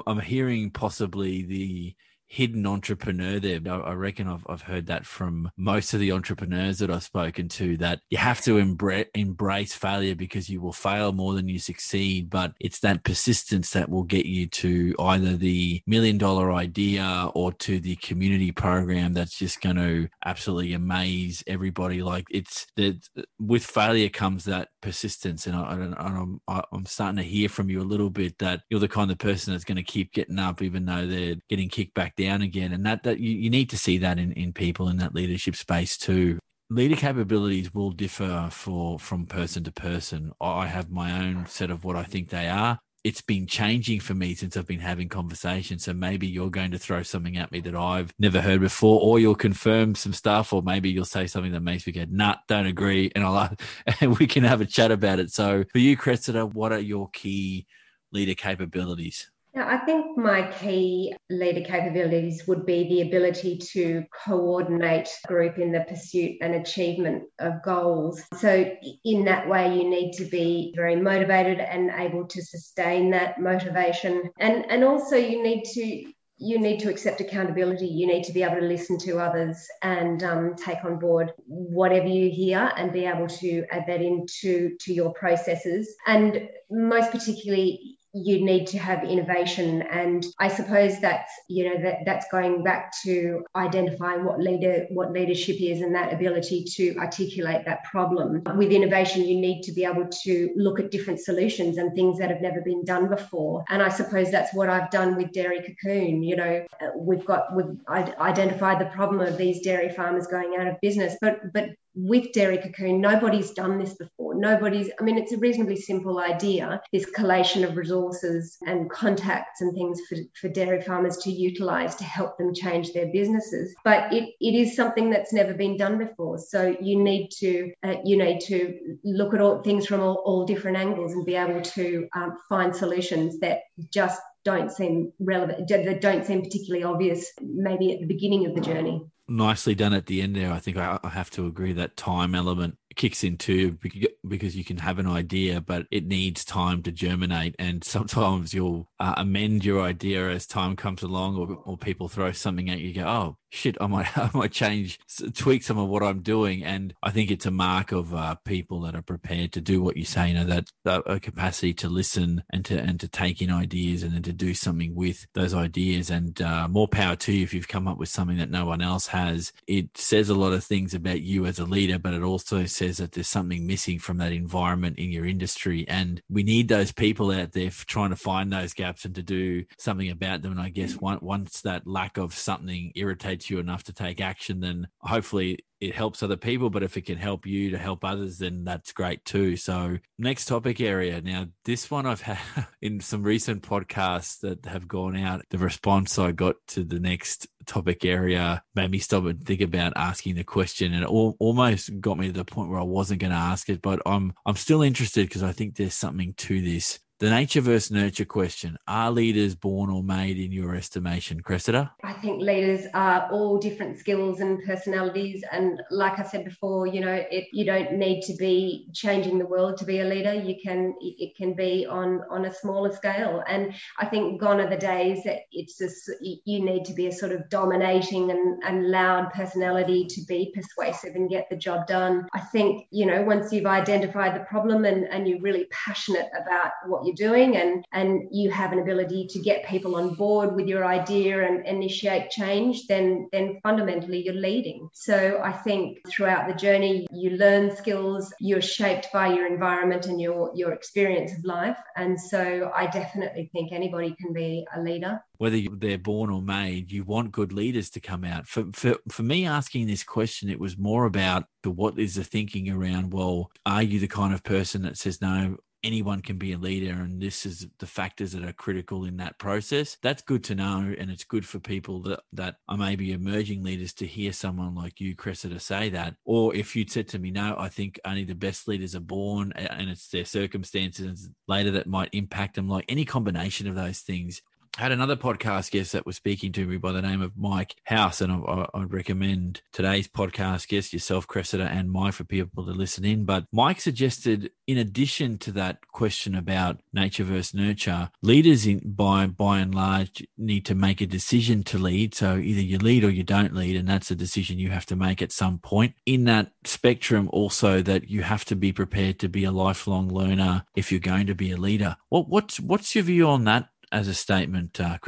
I'm 0.06 0.20
hearing 0.20 0.70
possibly 0.70 1.42
the 1.42 1.94
hidden 2.26 2.66
entrepreneur 2.66 3.38
there. 3.38 3.60
I 3.66 3.92
reckon 3.92 4.28
I've, 4.28 4.44
I've 4.48 4.62
heard 4.62 4.86
that 4.86 5.06
from 5.06 5.50
most 5.56 5.94
of 5.94 6.00
the 6.00 6.12
entrepreneurs 6.12 6.78
that 6.78 6.90
I've 6.90 7.02
spoken 7.02 7.48
to 7.50 7.76
that 7.78 8.00
you 8.10 8.18
have 8.18 8.40
to 8.42 8.58
embrace, 8.58 9.06
embrace 9.14 9.74
failure 9.74 10.14
because 10.14 10.48
you 10.48 10.60
will 10.60 10.72
fail 10.72 11.12
more 11.12 11.34
than 11.34 11.48
you 11.48 11.58
succeed. 11.58 12.30
But 12.30 12.52
it's 12.60 12.80
that 12.80 13.04
persistence 13.04 13.70
that 13.70 13.88
will 13.88 14.02
get 14.02 14.26
you 14.26 14.46
to 14.48 14.94
either 14.98 15.36
the 15.36 15.82
million 15.86 16.18
dollar 16.18 16.52
idea 16.52 17.30
or 17.34 17.52
to 17.52 17.78
the 17.80 17.96
community 17.96 18.52
program 18.52 19.12
that's 19.12 19.38
just 19.38 19.60
going 19.60 19.76
to 19.76 20.08
absolutely 20.24 20.72
amaze 20.72 21.42
everybody. 21.46 22.02
Like 22.02 22.26
it's 22.30 22.66
that 22.76 22.96
with 23.38 23.64
failure 23.64 24.08
comes 24.08 24.44
that 24.44 24.68
persistence. 24.80 25.46
And, 25.46 25.56
I, 25.56 25.72
and 25.72 25.94
I'm, 25.98 26.40
I'm 26.48 26.86
starting 26.86 27.18
to 27.18 27.22
hear 27.22 27.48
from 27.48 27.70
you 27.70 27.80
a 27.80 27.82
little 27.82 28.10
bit 28.10 28.38
that 28.38 28.62
you're 28.70 28.80
the 28.80 28.88
kind 28.88 29.10
of 29.10 29.18
person 29.18 29.52
that's 29.52 29.64
going 29.64 29.76
to 29.76 29.82
keep 29.82 30.12
getting 30.12 30.38
up 30.38 30.62
even 30.62 30.86
though 30.86 31.06
they're 31.06 31.36
getting 31.48 31.68
kicked 31.68 31.94
back 31.94 32.13
down 32.16 32.42
again. 32.42 32.72
And 32.72 32.84
that, 32.86 33.02
that 33.04 33.20
you, 33.20 33.30
you 33.30 33.50
need 33.50 33.70
to 33.70 33.78
see 33.78 33.98
that 33.98 34.18
in, 34.18 34.32
in 34.32 34.52
people 34.52 34.88
in 34.88 34.96
that 34.98 35.14
leadership 35.14 35.56
space 35.56 35.96
too. 35.96 36.38
Leader 36.70 36.96
capabilities 36.96 37.74
will 37.74 37.90
differ 37.90 38.48
for 38.50 38.98
from 38.98 39.26
person 39.26 39.64
to 39.64 39.72
person. 39.72 40.32
I 40.40 40.66
have 40.66 40.90
my 40.90 41.26
own 41.26 41.46
set 41.46 41.70
of 41.70 41.84
what 41.84 41.96
I 41.96 42.04
think 42.04 42.30
they 42.30 42.48
are 42.48 42.80
it's 43.04 43.20
been 43.20 43.46
changing 43.46 44.00
for 44.00 44.14
me 44.14 44.34
since 44.34 44.56
I've 44.56 44.66
been 44.66 44.80
having 44.80 45.10
conversations. 45.10 45.84
So 45.84 45.92
maybe 45.92 46.26
you're 46.26 46.50
going 46.50 46.70
to 46.70 46.78
throw 46.78 47.02
something 47.02 47.36
at 47.36 47.52
me 47.52 47.60
that 47.60 47.76
I've 47.76 48.14
never 48.18 48.40
heard 48.40 48.62
before, 48.62 48.98
or 49.00 49.20
you'll 49.20 49.34
confirm 49.34 49.94
some 49.94 50.14
stuff, 50.14 50.54
or 50.54 50.62
maybe 50.62 50.90
you'll 50.90 51.04
say 51.04 51.26
something 51.26 51.52
that 51.52 51.60
makes 51.60 51.86
me 51.86 51.92
go, 51.92 52.06
"Nah, 52.08 52.36
don't 52.48 52.66
agree," 52.66 53.12
and 53.14 53.22
I'll 53.22 53.54
and 54.00 54.18
we 54.18 54.26
can 54.26 54.42
have 54.44 54.62
a 54.62 54.66
chat 54.66 54.90
about 54.90 55.18
it. 55.18 55.30
So 55.30 55.64
for 55.70 55.78
you, 55.78 55.96
Cressida, 55.96 56.46
what 56.46 56.72
are 56.72 56.78
your 56.78 57.10
key 57.10 57.66
leader 58.10 58.34
capabilities? 58.34 59.30
Yeah, 59.54 59.68
I 59.68 59.84
think 59.84 60.18
my 60.18 60.50
key 60.50 61.14
leader 61.30 61.60
capabilities 61.60 62.44
would 62.48 62.66
be 62.66 62.88
the 62.88 63.02
ability 63.02 63.58
to 63.72 64.04
coordinate 64.26 65.08
group 65.28 65.58
in 65.58 65.70
the 65.70 65.82
pursuit 65.82 66.38
and 66.40 66.56
achievement 66.56 67.22
of 67.38 67.62
goals. 67.62 68.20
So, 68.40 68.76
in 69.04 69.24
that 69.26 69.48
way, 69.48 69.76
you 69.76 69.88
need 69.88 70.12
to 70.14 70.24
be 70.24 70.72
very 70.74 70.96
motivated 70.96 71.60
and 71.60 71.92
able 71.96 72.26
to 72.26 72.42
sustain 72.42 73.10
that 73.10 73.40
motivation. 73.40 74.28
And, 74.40 74.68
and 74.68 74.82
also, 74.82 75.14
you 75.14 75.40
need 75.40 75.62
to 75.74 76.12
you 76.36 76.58
need 76.58 76.80
to 76.80 76.90
accept 76.90 77.20
accountability. 77.20 77.86
You 77.86 78.08
need 78.08 78.24
to 78.24 78.32
be 78.32 78.42
able 78.42 78.56
to 78.56 78.66
listen 78.66 78.98
to 78.98 79.20
others 79.20 79.56
and 79.82 80.20
um, 80.24 80.56
take 80.56 80.84
on 80.84 80.98
board 80.98 81.32
whatever 81.46 82.08
you 82.08 82.28
hear 82.28 82.72
and 82.76 82.92
be 82.92 83.04
able 83.04 83.28
to 83.28 83.64
add 83.70 83.84
that 83.86 84.02
into 84.02 84.76
to 84.80 84.92
your 84.92 85.12
processes. 85.12 85.94
And 86.08 86.48
most 86.68 87.12
particularly, 87.12 87.98
you 88.14 88.44
need 88.44 88.66
to 88.68 88.78
have 88.78 89.04
innovation. 89.04 89.82
And 89.82 90.24
i 90.38 90.48
suppose 90.48 91.00
that's 91.00 91.32
you 91.48 91.68
know 91.68 91.82
that 91.82 91.98
that's 92.06 92.26
going 92.30 92.62
back 92.62 92.92
to 93.04 93.44
identifying 93.56 94.24
what 94.24 94.40
leader 94.40 94.86
what 94.90 95.12
leadership 95.12 95.60
is 95.60 95.80
and 95.80 95.94
that 95.94 96.12
ability 96.12 96.64
to 96.76 96.96
articulate 96.96 97.64
that 97.66 97.84
problem. 97.84 98.42
With 98.56 98.70
innovation 98.70 99.24
you 99.24 99.40
need 99.40 99.62
to 99.62 99.72
be 99.72 99.84
able 99.84 100.08
to 100.24 100.50
look 100.56 100.78
at 100.78 100.90
different 100.90 101.20
solutions 101.20 101.76
and 101.78 101.94
things 101.94 102.18
that 102.18 102.30
have 102.30 102.40
never 102.40 102.60
been 102.60 102.84
done 102.84 103.08
before. 103.08 103.64
And 103.68 103.82
i 103.82 103.88
suppose 103.88 104.30
that's 104.30 104.54
what 104.54 104.68
i've 104.68 104.90
done 104.90 105.16
with 105.16 105.32
dairy 105.32 105.60
cocoon 105.60 106.22
you 106.22 106.36
know 106.36 106.64
we've 106.96 107.24
got 107.24 107.54
we've 107.54 107.76
identified 107.88 108.80
the 108.80 108.90
problem 108.94 109.20
of 109.20 109.36
these 109.36 109.60
dairy 109.60 109.88
farmers 109.88 110.26
going 110.26 110.56
out 110.58 110.66
of 110.66 110.80
business. 110.80 111.16
But 111.20 111.52
but 111.52 111.70
with 111.94 112.32
Dairy 112.32 112.58
Cocoon, 112.58 113.00
nobody's 113.00 113.52
done 113.52 113.78
this 113.78 113.94
before. 113.94 114.34
Nobody's, 114.34 114.90
I 115.00 115.04
mean, 115.04 115.18
it's 115.18 115.32
a 115.32 115.38
reasonably 115.38 115.76
simple 115.76 116.18
idea 116.18 116.80
this 116.92 117.06
collation 117.06 117.64
of 117.64 117.76
resources 117.76 118.56
and 118.66 118.90
contacts 118.90 119.60
and 119.60 119.72
things 119.74 120.00
for, 120.08 120.16
for 120.40 120.48
dairy 120.48 120.82
farmers 120.82 121.16
to 121.18 121.30
utilize 121.30 121.94
to 121.96 122.04
help 122.04 122.36
them 122.38 122.54
change 122.54 122.92
their 122.92 123.06
businesses. 123.12 123.74
But 123.84 124.12
it, 124.12 124.30
it 124.40 124.54
is 124.54 124.76
something 124.76 125.10
that's 125.10 125.32
never 125.32 125.54
been 125.54 125.76
done 125.76 125.98
before. 125.98 126.38
So 126.38 126.76
you 126.80 127.02
need 127.02 127.30
to, 127.38 127.72
uh, 127.84 127.96
you 128.04 128.16
need 128.16 128.40
to 128.42 128.96
look 129.04 129.34
at 129.34 129.40
all 129.40 129.62
things 129.62 129.86
from 129.86 130.00
all, 130.00 130.22
all 130.24 130.44
different 130.44 130.76
angles 130.76 131.12
and 131.12 131.24
be 131.24 131.36
able 131.36 131.62
to 131.62 132.08
um, 132.16 132.36
find 132.48 132.74
solutions 132.74 133.38
that 133.40 133.60
just 133.92 134.20
don't 134.44 134.70
seem 134.70 135.12
relevant, 135.18 135.68
that 135.68 136.00
don't 136.00 136.24
seem 136.24 136.42
particularly 136.42 136.84
obvious 136.84 137.32
maybe 137.40 137.92
at 137.92 138.00
the 138.00 138.06
beginning 138.06 138.46
of 138.46 138.54
the 138.54 138.60
journey 138.60 139.04
nicely 139.28 139.74
done 139.74 139.92
at 139.92 140.06
the 140.06 140.20
end 140.20 140.36
there. 140.36 140.52
I 140.52 140.58
think 140.58 140.76
I, 140.76 140.98
I 141.02 141.08
have 141.08 141.30
to 141.30 141.46
agree 141.46 141.72
that 141.74 141.96
time 141.96 142.34
element 142.34 142.76
kicks 142.96 143.24
in 143.24 143.36
too 143.36 143.78
because 144.26 144.56
you 144.56 144.64
can 144.64 144.78
have 144.78 144.98
an 144.98 145.06
idea, 145.06 145.60
but 145.60 145.86
it 145.90 146.06
needs 146.06 146.44
time 146.44 146.82
to 146.82 146.92
germinate. 146.92 147.54
And 147.58 147.84
sometimes 147.84 148.54
you'll 148.54 148.88
uh, 148.98 149.14
amend 149.16 149.64
your 149.64 149.82
idea 149.82 150.30
as 150.30 150.46
time 150.46 150.76
comes 150.76 151.02
along, 151.02 151.36
or, 151.36 151.58
or 151.64 151.76
people 151.76 152.08
throw 152.08 152.32
something 152.32 152.70
at 152.70 152.78
you. 152.78 152.88
you 152.88 152.94
go, 152.94 153.06
oh 153.06 153.36
shit, 153.54 153.76
I 153.80 153.86
might 153.86 154.16
I 154.18 154.30
might 154.34 154.52
change, 154.52 154.98
tweak 155.34 155.62
some 155.62 155.78
of 155.78 155.88
what 155.88 156.02
I'm 156.02 156.20
doing. 156.20 156.64
And 156.64 156.94
I 157.02 157.10
think 157.10 157.30
it's 157.30 157.46
a 157.46 157.50
mark 157.50 157.92
of 157.92 158.14
uh, 158.14 158.34
people 158.44 158.80
that 158.82 158.94
are 158.94 159.02
prepared 159.02 159.52
to 159.52 159.60
do 159.60 159.82
what 159.82 159.96
you 159.96 160.04
say. 160.04 160.28
You 160.28 160.34
know 160.34 160.44
that, 160.44 160.70
that 160.84 161.22
capacity 161.22 161.72
to 161.74 161.88
listen 161.88 162.42
and 162.50 162.64
to 162.66 162.78
and 162.78 162.98
to 163.00 163.08
take 163.08 163.40
in 163.40 163.50
ideas 163.50 164.02
and 164.02 164.12
then 164.12 164.22
to 164.22 164.32
do 164.32 164.54
something 164.54 164.94
with 164.94 165.26
those 165.34 165.54
ideas. 165.54 166.10
And 166.10 166.40
uh, 166.42 166.68
more 166.68 166.88
power 166.88 167.16
to 167.16 167.32
you 167.32 167.42
if 167.42 167.54
you've 167.54 167.68
come 167.68 167.88
up 167.88 167.98
with 167.98 168.08
something 168.08 168.38
that 168.38 168.50
no 168.50 168.66
one 168.66 168.82
else 168.82 169.08
has. 169.08 169.52
It 169.66 169.96
says 169.96 170.28
a 170.28 170.34
lot 170.34 170.52
of 170.52 170.64
things 170.64 170.94
about 170.94 171.20
you 171.20 171.46
as 171.46 171.58
a 171.58 171.64
leader, 171.64 171.98
but 171.98 172.14
it 172.14 172.22
also 172.22 172.66
says 172.66 172.83
says 172.84 172.98
that 172.98 173.12
there's 173.12 173.28
something 173.28 173.66
missing 173.66 173.98
from 173.98 174.18
that 174.18 174.32
environment 174.32 174.98
in 174.98 175.10
your 175.10 175.24
industry. 175.24 175.86
And 175.88 176.20
we 176.28 176.42
need 176.42 176.68
those 176.68 176.92
people 176.92 177.30
out 177.30 177.52
there 177.52 177.70
trying 177.70 178.10
to 178.10 178.16
find 178.16 178.52
those 178.52 178.74
gaps 178.74 179.04
and 179.04 179.14
to 179.14 179.22
do 179.22 179.64
something 179.78 180.10
about 180.10 180.42
them. 180.42 180.52
And 180.52 180.60
I 180.60 180.68
guess 180.68 180.96
once 180.96 181.62
that 181.62 181.86
lack 181.86 182.18
of 182.18 182.34
something 182.34 182.92
irritates 182.94 183.48
you 183.48 183.58
enough 183.58 183.84
to 183.84 183.92
take 183.92 184.20
action, 184.20 184.60
then 184.60 184.88
hopefully 184.98 185.60
it 185.84 185.94
helps 185.94 186.22
other 186.22 186.36
people, 186.36 186.70
but 186.70 186.82
if 186.82 186.96
it 186.96 187.02
can 187.02 187.18
help 187.18 187.46
you 187.46 187.70
to 187.70 187.78
help 187.78 188.04
others, 188.04 188.38
then 188.38 188.64
that's 188.64 188.92
great 188.92 189.24
too. 189.24 189.56
So, 189.56 189.98
next 190.18 190.46
topic 190.46 190.80
area. 190.80 191.20
Now, 191.20 191.46
this 191.64 191.90
one 191.90 192.06
I've 192.06 192.22
had 192.22 192.38
in 192.82 193.00
some 193.00 193.22
recent 193.22 193.62
podcasts 193.62 194.40
that 194.40 194.64
have 194.64 194.88
gone 194.88 195.16
out. 195.16 195.42
The 195.50 195.58
response 195.58 196.18
I 196.18 196.32
got 196.32 196.56
to 196.68 196.84
the 196.84 197.00
next 197.00 197.48
topic 197.66 198.04
area 198.04 198.62
made 198.74 198.90
me 198.90 198.98
stop 198.98 199.24
and 199.24 199.44
think 199.44 199.60
about 199.60 199.92
asking 199.96 200.36
the 200.36 200.44
question, 200.44 200.94
and 200.94 201.04
it 201.04 201.08
almost 201.08 202.00
got 202.00 202.18
me 202.18 202.28
to 202.28 202.32
the 202.32 202.44
point 202.44 202.70
where 202.70 202.80
I 202.80 202.84
wasn't 202.84 203.20
going 203.20 203.32
to 203.32 203.36
ask 203.36 203.68
it. 203.68 203.82
But 203.82 204.00
I'm 204.06 204.32
I'm 204.46 204.56
still 204.56 204.82
interested 204.82 205.28
because 205.28 205.42
I 205.42 205.52
think 205.52 205.76
there's 205.76 205.94
something 205.94 206.32
to 206.34 206.62
this. 206.62 206.98
The 207.20 207.30
nature 207.30 207.60
versus 207.60 207.92
nurture 207.92 208.24
question 208.24 208.76
Are 208.88 209.08
leaders 209.08 209.54
born 209.54 209.88
or 209.88 210.02
made 210.02 210.36
in 210.36 210.50
your 210.50 210.74
estimation, 210.74 211.40
Cressida? 211.42 211.92
I 212.02 212.12
think 212.14 212.42
leaders 212.42 212.86
are 212.92 213.28
all 213.30 213.56
different 213.58 213.98
skills 213.98 214.40
and 214.40 214.60
personalities. 214.64 215.44
And 215.52 215.80
like 215.92 216.18
I 216.18 216.24
said 216.24 216.44
before, 216.44 216.88
you 216.88 217.00
know, 217.00 217.24
it, 217.30 217.46
you 217.52 217.64
don't 217.64 217.92
need 217.92 218.22
to 218.22 218.34
be 218.34 218.88
changing 218.92 219.38
the 219.38 219.46
world 219.46 219.76
to 219.76 219.84
be 219.84 220.00
a 220.00 220.04
leader. 220.04 220.34
You 220.34 220.56
can, 220.60 220.96
it 221.00 221.36
can 221.36 221.54
be 221.54 221.86
on, 221.86 222.22
on 222.30 222.46
a 222.46 222.52
smaller 222.52 222.92
scale. 222.92 223.44
And 223.46 223.74
I 224.00 224.06
think 224.06 224.40
gone 224.40 224.60
are 224.60 224.68
the 224.68 224.76
days 224.76 225.22
that 225.22 225.42
it's 225.52 225.78
just, 225.78 226.10
you 226.20 226.64
need 226.64 226.84
to 226.86 226.94
be 226.94 227.06
a 227.06 227.12
sort 227.12 227.30
of 227.30 227.48
dominating 227.48 228.32
and, 228.32 228.60
and 228.64 228.90
loud 228.90 229.32
personality 229.32 230.04
to 230.06 230.20
be 230.26 230.52
persuasive 230.52 231.14
and 231.14 231.30
get 231.30 231.48
the 231.48 231.56
job 231.56 231.86
done. 231.86 232.26
I 232.34 232.40
think, 232.40 232.88
you 232.90 233.06
know, 233.06 233.22
once 233.22 233.52
you've 233.52 233.66
identified 233.66 234.34
the 234.34 234.44
problem 234.46 234.84
and, 234.84 235.04
and 235.04 235.28
you're 235.28 235.40
really 235.40 235.66
passionate 235.70 236.28
about 236.36 236.72
what 236.86 237.03
you're 237.04 237.14
doing 237.14 237.56
and, 237.56 237.84
and 237.92 238.28
you 238.30 238.50
have 238.50 238.72
an 238.72 238.80
ability 238.80 239.26
to 239.30 239.38
get 239.40 239.66
people 239.66 239.96
on 239.96 240.14
board 240.14 240.54
with 240.54 240.66
your 240.66 240.84
idea 240.84 241.46
and 241.46 241.66
initiate 241.66 242.30
change, 242.30 242.86
then, 242.86 243.28
then 243.32 243.58
fundamentally 243.62 244.22
you're 244.24 244.34
leading. 244.34 244.88
So 244.92 245.40
I 245.42 245.52
think 245.52 245.98
throughout 246.08 246.48
the 246.48 246.54
journey, 246.54 247.06
you 247.12 247.30
learn 247.30 247.74
skills, 247.76 248.32
you're 248.40 248.62
shaped 248.62 249.08
by 249.12 249.32
your 249.34 249.46
environment 249.46 250.06
and 250.06 250.20
your, 250.20 250.52
your 250.54 250.72
experience 250.72 251.32
of 251.36 251.44
life. 251.44 251.78
And 251.96 252.20
so 252.20 252.72
I 252.74 252.86
definitely 252.86 253.50
think 253.52 253.72
anybody 253.72 254.14
can 254.20 254.32
be 254.32 254.66
a 254.74 254.80
leader 254.80 255.20
whether 255.38 255.60
they're 255.72 255.98
born 255.98 256.30
or 256.30 256.40
made, 256.40 256.92
you 256.92 257.04
want 257.04 257.32
good 257.32 257.52
leaders 257.52 257.90
to 257.90 258.00
come 258.00 258.24
out. 258.24 258.46
For, 258.46 258.64
for, 258.72 258.96
for 259.10 259.22
me 259.22 259.46
asking 259.46 259.86
this 259.86 260.04
question, 260.04 260.48
it 260.48 260.60
was 260.60 260.78
more 260.78 261.04
about 261.04 261.44
the 261.62 261.70
what 261.70 261.98
is 261.98 262.14
the 262.14 262.24
thinking 262.24 262.70
around, 262.70 263.12
well, 263.12 263.50
are 263.66 263.82
you 263.82 263.98
the 263.98 264.08
kind 264.08 264.32
of 264.32 264.42
person 264.42 264.82
that 264.82 264.96
says, 264.96 265.20
no, 265.20 265.56
anyone 265.84 266.22
can 266.22 266.38
be 266.38 266.52
a 266.52 266.58
leader 266.58 266.92
and 266.92 267.20
this 267.20 267.44
is 267.46 267.66
the 267.78 267.86
factors 267.86 268.32
that 268.32 268.44
are 268.44 268.52
critical 268.52 269.04
in 269.04 269.18
that 269.18 269.38
process. 269.38 269.98
That's 270.02 270.22
good 270.22 270.42
to 270.44 270.54
know 270.54 270.94
and 270.98 271.10
it's 271.10 271.24
good 271.24 271.46
for 271.46 271.60
people 271.60 272.00
that 272.02 272.20
that 272.32 272.56
are 272.68 272.76
maybe 272.76 273.12
emerging 273.12 273.62
leaders 273.62 273.92
to 273.94 274.06
hear 274.06 274.32
someone 274.32 274.74
like 274.74 275.00
you 275.00 275.14
cressida 275.14 275.60
say 275.60 275.90
that. 275.90 276.16
Or 276.24 276.54
if 276.54 276.74
you'd 276.74 276.90
said 276.90 277.08
to 277.08 277.18
me 277.18 277.30
no 277.30 277.54
i 277.58 277.68
think 277.68 278.00
only 278.04 278.24
the 278.24 278.34
best 278.34 278.66
leaders 278.66 278.94
are 278.94 279.00
born 279.00 279.52
and 279.52 279.90
it's 279.90 280.08
their 280.08 280.24
circumstances 280.24 281.30
later 281.46 281.70
that 281.72 281.86
might 281.86 282.08
impact 282.12 282.56
them 282.56 282.68
like 282.68 282.84
any 282.88 283.04
combination 283.04 283.68
of 283.68 283.74
those 283.74 284.00
things 284.00 284.42
had 284.76 284.92
another 284.92 285.16
podcast 285.16 285.70
guest 285.70 285.92
that 285.92 286.04
was 286.04 286.16
speaking 286.16 286.50
to 286.52 286.66
me 286.66 286.76
by 286.76 286.90
the 286.92 287.02
name 287.02 287.22
of 287.22 287.36
Mike 287.36 287.76
House, 287.84 288.20
and 288.20 288.32
I, 288.32 288.66
would 288.74 288.92
recommend 288.92 289.62
today's 289.72 290.08
podcast 290.08 290.68
guest, 290.68 290.92
yourself, 290.92 291.26
Cressida, 291.26 291.64
and 291.64 291.90
Mike 291.90 292.14
for 292.14 292.24
people 292.24 292.64
to 292.66 292.72
listen 292.72 293.04
in. 293.04 293.24
But 293.24 293.46
Mike 293.52 293.80
suggested, 293.80 294.50
in 294.66 294.78
addition 294.78 295.38
to 295.38 295.52
that 295.52 295.86
question 295.88 296.34
about 296.34 296.80
nature 296.92 297.24
versus 297.24 297.54
nurture, 297.54 298.10
leaders, 298.22 298.66
in, 298.66 298.80
by 298.84 299.26
by 299.26 299.60
and 299.60 299.74
large, 299.74 300.26
need 300.36 300.64
to 300.66 300.74
make 300.74 301.00
a 301.00 301.06
decision 301.06 301.62
to 301.64 301.78
lead. 301.78 302.14
So 302.14 302.36
either 302.36 302.60
you 302.60 302.78
lead 302.78 303.04
or 303.04 303.10
you 303.10 303.22
don't 303.22 303.54
lead, 303.54 303.76
and 303.76 303.88
that's 303.88 304.10
a 304.10 304.16
decision 304.16 304.58
you 304.58 304.70
have 304.70 304.86
to 304.86 304.96
make 304.96 305.22
at 305.22 305.32
some 305.32 305.58
point. 305.58 305.94
In 306.04 306.24
that 306.24 306.52
spectrum, 306.64 307.30
also 307.32 307.80
that 307.82 308.10
you 308.10 308.22
have 308.22 308.44
to 308.46 308.56
be 308.56 308.72
prepared 308.72 309.20
to 309.20 309.28
be 309.28 309.44
a 309.44 309.52
lifelong 309.52 310.08
learner 310.08 310.64
if 310.74 310.90
you're 310.90 311.00
going 311.00 311.26
to 311.26 311.34
be 311.34 311.52
a 311.52 311.56
leader. 311.56 311.96
What 312.08 312.28
what's 312.28 312.58
what's 312.58 312.94
your 312.94 313.04
view 313.04 313.28
on 313.28 313.44
that 313.44 313.68
as 313.94 314.08
a 314.08 314.14
statement, 314.14 314.80
uh? 314.80 314.98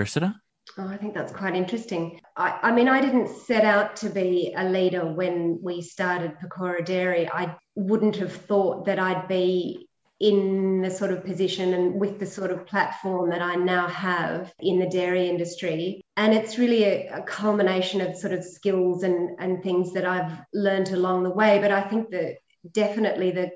Oh, 0.78 0.87
I 0.87 0.97
think 0.97 1.14
that's 1.14 1.33
quite 1.33 1.57
interesting. 1.57 2.21
I, 2.37 2.59
I, 2.62 2.73
mean, 2.73 2.88
I 2.88 3.00
didn't 3.00 3.28
set 3.28 3.64
out 3.64 3.97
to 3.97 4.11
be 4.11 4.55
a 4.57 4.64
leader 4.64 5.05
when 5.05 5.59
we 5.62 5.83
started 5.83 6.37
Pecora 6.38 6.85
Dairy. 6.85 7.28
I 7.28 7.57
wouldn't 7.75 8.16
have 8.16 8.33
thought 8.33 8.87
that 8.87 8.99
I'd 8.99 9.26
be 9.26 9.88
in 10.21 10.83
the 10.83 10.90
sort 10.90 11.12
of 11.12 11.25
position 11.25 11.75
and 11.75 12.00
with 12.00 12.19
the 12.19 12.26
sort 12.26 12.50
of 12.50 12.66
platform 12.66 13.31
that 13.31 13.43
I 13.43 13.57
now 13.57 13.87
have 13.88 14.52
in 14.59 14.78
the 14.78 14.88
dairy 14.88 15.28
industry. 15.28 16.02
And 16.16 16.33
it's 16.33 16.59
really 16.59 16.85
a, 16.85 17.19
a 17.19 17.23
culmination 17.23 18.00
of 18.00 18.16
sort 18.16 18.33
of 18.33 18.45
skills 18.45 19.02
and, 19.02 19.38
and 19.38 19.62
things 19.62 19.93
that 19.95 20.07
I've 20.07 20.33
learned 20.55 20.90
along 20.90 21.25
the 21.25 21.31
way. 21.31 21.59
But 21.59 21.71
I 21.71 21.83
think 21.83 22.11
that 22.11 22.37
definitely 22.73 23.31
the 23.33 23.50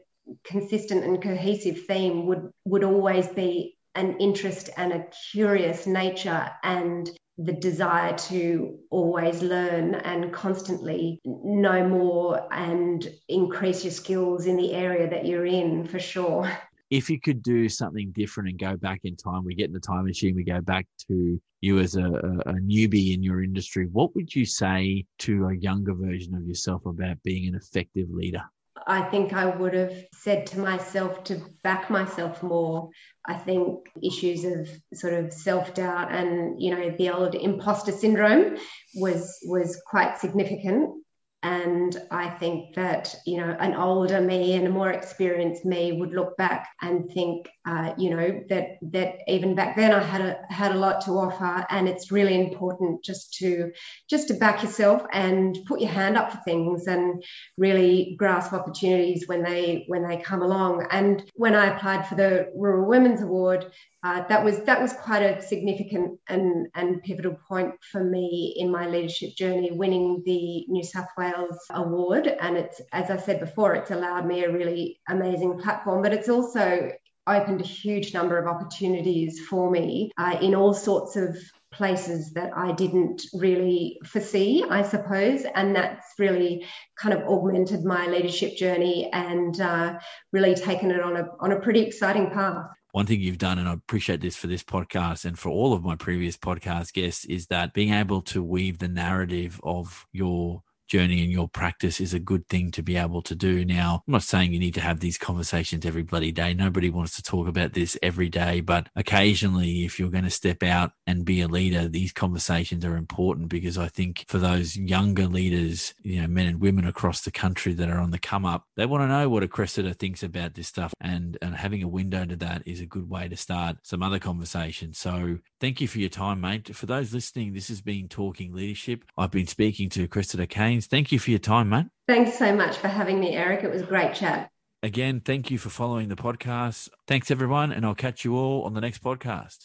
consistent 0.45 1.05
and 1.05 1.23
cohesive 1.23 1.87
theme 1.87 2.27
would 2.27 2.51
would 2.65 2.85
always 2.85 3.27
be 3.29 3.77
an 3.95 4.17
interest 4.19 4.71
and 4.77 4.93
a 4.93 5.07
curious 5.33 5.87
nature 5.87 6.51
and 6.63 7.11
the 7.39 7.53
desire 7.53 8.17
to 8.17 8.79
always 8.91 9.43
learn 9.43 9.95
and 9.95 10.33
constantly 10.33 11.21
know 11.25 11.89
more 11.89 12.47
and 12.53 13.09
increase 13.29 13.83
your 13.83 13.93
skills 13.93 14.47
in 14.47 14.57
the 14.57 14.75
area 14.75 15.09
that 15.09 15.25
you're 15.25 15.47
in 15.47 15.87
for 15.87 15.99
sure. 15.99 16.51
If 16.91 17.09
you 17.09 17.21
could 17.21 17.41
do 17.45 17.69
something 17.69 18.11
different 18.11 18.49
and 18.49 18.59
go 18.59 18.77
back 18.77 19.03
in 19.05 19.15
time, 19.15 19.45
we 19.45 19.55
get 19.55 19.69
in 19.69 19.73
the 19.73 19.79
time 19.79 20.07
machine, 20.07 20.35
we 20.35 20.43
go 20.43 20.61
back 20.61 20.89
to 21.07 21.41
you 21.61 21.79
as 21.79 21.95
a, 21.95 22.05
a, 22.07 22.55
newbie 22.55 23.15
in 23.15 23.23
your 23.23 23.45
industry, 23.45 23.87
what 23.93 24.13
would 24.17 24.35
you 24.35 24.45
say 24.45 25.05
to 25.19 25.47
a 25.47 25.57
younger 25.57 25.95
version 25.95 26.35
of 26.35 26.45
yourself 26.45 26.85
about 26.87 27.23
being 27.23 27.47
an 27.47 27.55
effective 27.55 28.09
leader? 28.11 28.43
I 28.91 29.03
think 29.03 29.33
I 29.33 29.47
would 29.47 29.73
have 29.75 29.95
said 30.13 30.49
to 30.49 30.59
myself 30.59 31.23
to 31.25 31.41
back 31.63 31.91
myself 31.91 32.43
more. 32.43 32.91
I 33.25 33.35
think 33.35 33.87
issues 34.03 34.45
of 34.45 34.69
sort 34.95 35.15
of 35.15 35.33
self 35.33 35.75
doubt 35.75 36.11
and 36.11 36.61
you 36.61 36.75
know 36.75 36.91
the 36.99 37.11
old 37.11 37.37
imposter 37.37 37.93
syndrome 37.93 38.57
was 38.97 39.39
was 39.45 39.81
quite 39.87 40.19
significant 40.19 41.00
and 41.43 41.97
I 42.11 42.29
think 42.29 42.75
that, 42.75 43.15
you 43.25 43.39
know, 43.39 43.57
an 43.59 43.75
older 43.75 44.21
me 44.21 44.53
and 44.55 44.67
a 44.67 44.71
more 44.71 44.91
experienced 44.91 45.65
me 45.65 45.93
would 45.93 46.13
look 46.13 46.37
back 46.37 46.69
and 46.83 47.11
think, 47.11 47.49
uh, 47.65 47.95
you 47.97 48.11
know, 48.11 48.45
that 48.51 48.77
that 48.93 49.21
even 49.27 49.55
back 49.55 49.75
then 49.75 49.93
I 49.93 50.03
had 50.03 50.21
a 50.21 50.39
had 50.53 50.73
a 50.73 50.79
lot 50.79 51.01
to 51.07 51.13
offer. 51.13 51.65
And 51.71 51.89
it's 51.89 52.13
really 52.13 52.39
important 52.39 53.03
just 53.03 53.33
to 53.39 53.73
just 54.11 54.29
to 54.29 54.35
back 54.35 54.63
yourself 54.63 55.03
and 55.13 55.59
put 55.65 55.81
your 55.81 55.91
hand 55.91 56.19
up 56.19 56.31
for 56.31 56.39
things 56.45 56.87
and 56.87 57.25
really 57.57 58.17
grasp 58.19 58.53
opportunities 58.53 59.27
when 59.27 59.43
they 59.43 59.85
when 59.89 60.07
they 60.07 60.19
come 60.19 60.43
along. 60.43 60.89
And 60.91 61.25
when 61.37 61.55
I 61.55 61.75
applied 61.75 62.07
for 62.07 62.17
the 62.17 62.53
Rural 62.55 62.87
Women's 62.87 63.23
Award, 63.23 63.65
uh, 64.03 64.27
that 64.29 64.43
was 64.43 64.61
that 64.65 64.81
was 64.81 64.93
quite 64.95 65.23
a 65.23 65.43
significant 65.43 66.19
and, 66.29 66.69
and 66.75 67.03
pivotal 67.03 67.37
point 67.47 67.75
for 67.93 68.03
me 68.03 68.55
in 68.57 68.71
my 68.71 68.87
leadership 68.87 69.35
journey, 69.37 69.71
winning 69.73 70.23
the 70.25 70.65
New 70.69 70.83
South 70.83 71.09
Wales 71.19 71.59
award. 71.71 72.27
And 72.27 72.57
it's 72.57 72.81
as 72.93 73.11
I 73.11 73.19
said 73.19 73.41
before, 73.41 73.75
it's 73.75 73.91
allowed 73.91 74.27
me 74.27 74.45
a 74.45 74.53
really 74.53 75.01
amazing 75.09 75.59
platform, 75.59 76.03
but 76.03 76.15
it's 76.15 76.31
also 76.31 76.91
opened 77.27 77.61
a 77.61 77.65
huge 77.65 78.15
number 78.15 78.39
of 78.39 78.47
opportunities 78.47 79.41
for 79.41 79.71
me 79.71 80.11
uh, 80.17 80.39
in 80.41 80.55
all 80.55 80.73
sorts 80.73 81.17
of 81.17 81.37
places 81.71 82.33
that 82.33 82.51
I 82.57 82.73
didn't 82.73 83.23
really 83.35 84.01
foresee, 84.05 84.65
I 84.69 84.83
suppose. 84.83 85.45
And 85.55 85.77
that's 85.77 86.07
really 86.19 86.67
kind 86.99 87.15
of 87.15 87.29
augmented 87.29 87.85
my 87.85 88.07
leadership 88.09 88.57
journey 88.57 89.11
and 89.13 89.61
uh, 89.61 89.99
really 90.33 90.55
taken 90.55 90.91
it 90.91 91.01
on 91.01 91.17
a, 91.17 91.27
on 91.39 91.53
a 91.53 91.61
pretty 91.61 91.81
exciting 91.81 92.31
path 92.31 92.67
one 92.93 93.07
thing 93.07 93.21
you've 93.21 93.39
done, 93.39 93.59
and 93.59 93.69
I 93.69 93.73
appreciate 93.73 94.21
this 94.21 94.37
for 94.37 94.47
this 94.47 94.63
podcast 94.63 95.25
and 95.25 95.39
for 95.39 95.49
all 95.51 95.73
of 95.73 95.85
my 95.85 95.97
previous 95.97 96.37
podcast 96.37 96.93
guests, 96.93 97.25
is 97.25 97.47
that 97.47 97.73
being 97.73 97.93
able 97.93 98.23
to 98.23 98.43
weave 98.43 98.79
the 98.79 98.89
narrative 98.89 99.61
of 99.63 100.07
your 100.13 100.63
journey 100.91 101.23
in 101.23 101.31
your 101.31 101.49
practice 101.49 102.01
is 102.01 102.13
a 102.13 102.19
good 102.19 102.47
thing 102.49 102.73
to 102.73 102.83
be 102.83 102.97
able 102.97 103.23
to 103.23 103.35
do. 103.35 103.65
Now, 103.65 104.03
I'm 104.07 104.13
not 104.13 104.25
saying 104.25 104.53
you 104.53 104.59
need 104.59 104.75
to 104.75 104.81
have 104.81 104.99
these 104.99 105.17
conversations 105.17 105.87
every 105.87 106.03
bloody 106.03 106.33
day. 106.33 106.53
Nobody 106.53 106.91
wants 106.91 107.15
to 107.17 107.23
talk 107.23 107.47
about 107.47 107.73
this 107.73 107.97
every 108.03 108.29
day, 108.29 108.61
but 108.61 108.89
occasionally, 108.97 109.85
if 109.85 109.99
you're 109.99 110.11
going 110.11 110.25
to 110.25 110.31
step 110.31 110.63
out 110.65 110.91
and 111.07 111.25
be 111.25 111.41
a 111.41 111.49
leader, 111.49 111.87
these 111.87 112.13
conversations 112.13 112.85
are 112.85 112.97
important 112.97 113.49
because 113.49 113.79
I 113.79 113.87
think 113.87 114.25
for 114.27 114.39
those 114.39 114.77
younger 114.77 115.27
leaders, 115.27 115.95
you 116.03 116.21
know, 116.21 116.27
men 116.27 116.47
and 116.47 116.61
women 116.61 116.87
across 116.87 117.21
the 117.21 117.31
country 117.31 117.73
that 117.75 117.89
are 117.89 118.01
on 118.01 118.11
the 118.11 118.19
come 118.19 118.45
up, 118.45 118.67
they 118.77 118.87
want 118.87 119.03
to 119.05 119.09
know 119.09 119.29
what 119.29 119.45
a 119.45 119.49
Cressida 119.49 119.95
thinks 119.95 120.25
about 120.25 120.55
this 120.55 120.67
stuff. 120.67 120.93
And, 121.01 121.39
and 121.41 121.55
having 121.55 121.85
a 121.85 121.89
window 121.89 122.25
to 122.27 122.37
that 122.37 122.63
is 122.67 122.81
a 122.81 122.87
good 122.87 123.09
way 123.09 123.29
to 123.29 123.37
start 123.37 123.77
some 123.85 124.03
other 124.03 124.19
conversations. 124.19 124.99
So 124.99 125.39
thank 125.61 125.81
you 125.81 125.87
for 125.87 126.01
your 126.01 126.11
time, 126.11 126.41
mate. 126.41 126.75
For 126.75 126.87
those 126.87 127.15
listening, 127.15 127.53
this 127.53 127.69
has 127.69 127.81
been 127.81 128.09
Talking 128.09 128.53
Leadership. 128.53 129.05
I've 129.17 129.31
been 129.31 129.47
speaking 129.47 129.89
to 129.91 130.09
Cressida 130.09 130.49
Kane 130.49 130.80
Thank 130.87 131.13
you 131.13 131.19
for 131.19 131.31
your 131.31 131.39
time, 131.39 131.69
mate. 131.69 131.87
Thanks 132.09 132.39
so 132.39 132.55
much 132.55 132.77
for 132.77 132.89
having 132.89 133.21
me, 133.21 133.37
Eric. 133.37 133.65
It 133.65 133.71
was 133.71 133.83
a 133.83 133.87
great 133.87 134.15
chat. 134.15 134.51
Again, 134.83 135.21
thank 135.21 135.51
you 135.51 135.59
for 135.59 135.69
following 135.69 136.09
the 136.09 136.17
podcast. 136.17 136.89
Thanks, 137.07 137.31
everyone, 137.31 137.71
and 137.71 137.85
I'll 137.85 137.95
catch 137.95 138.25
you 138.25 138.35
all 138.37 138.63
on 138.63 138.73
the 138.73 138.81
next 138.81 139.03
podcast. 139.03 139.59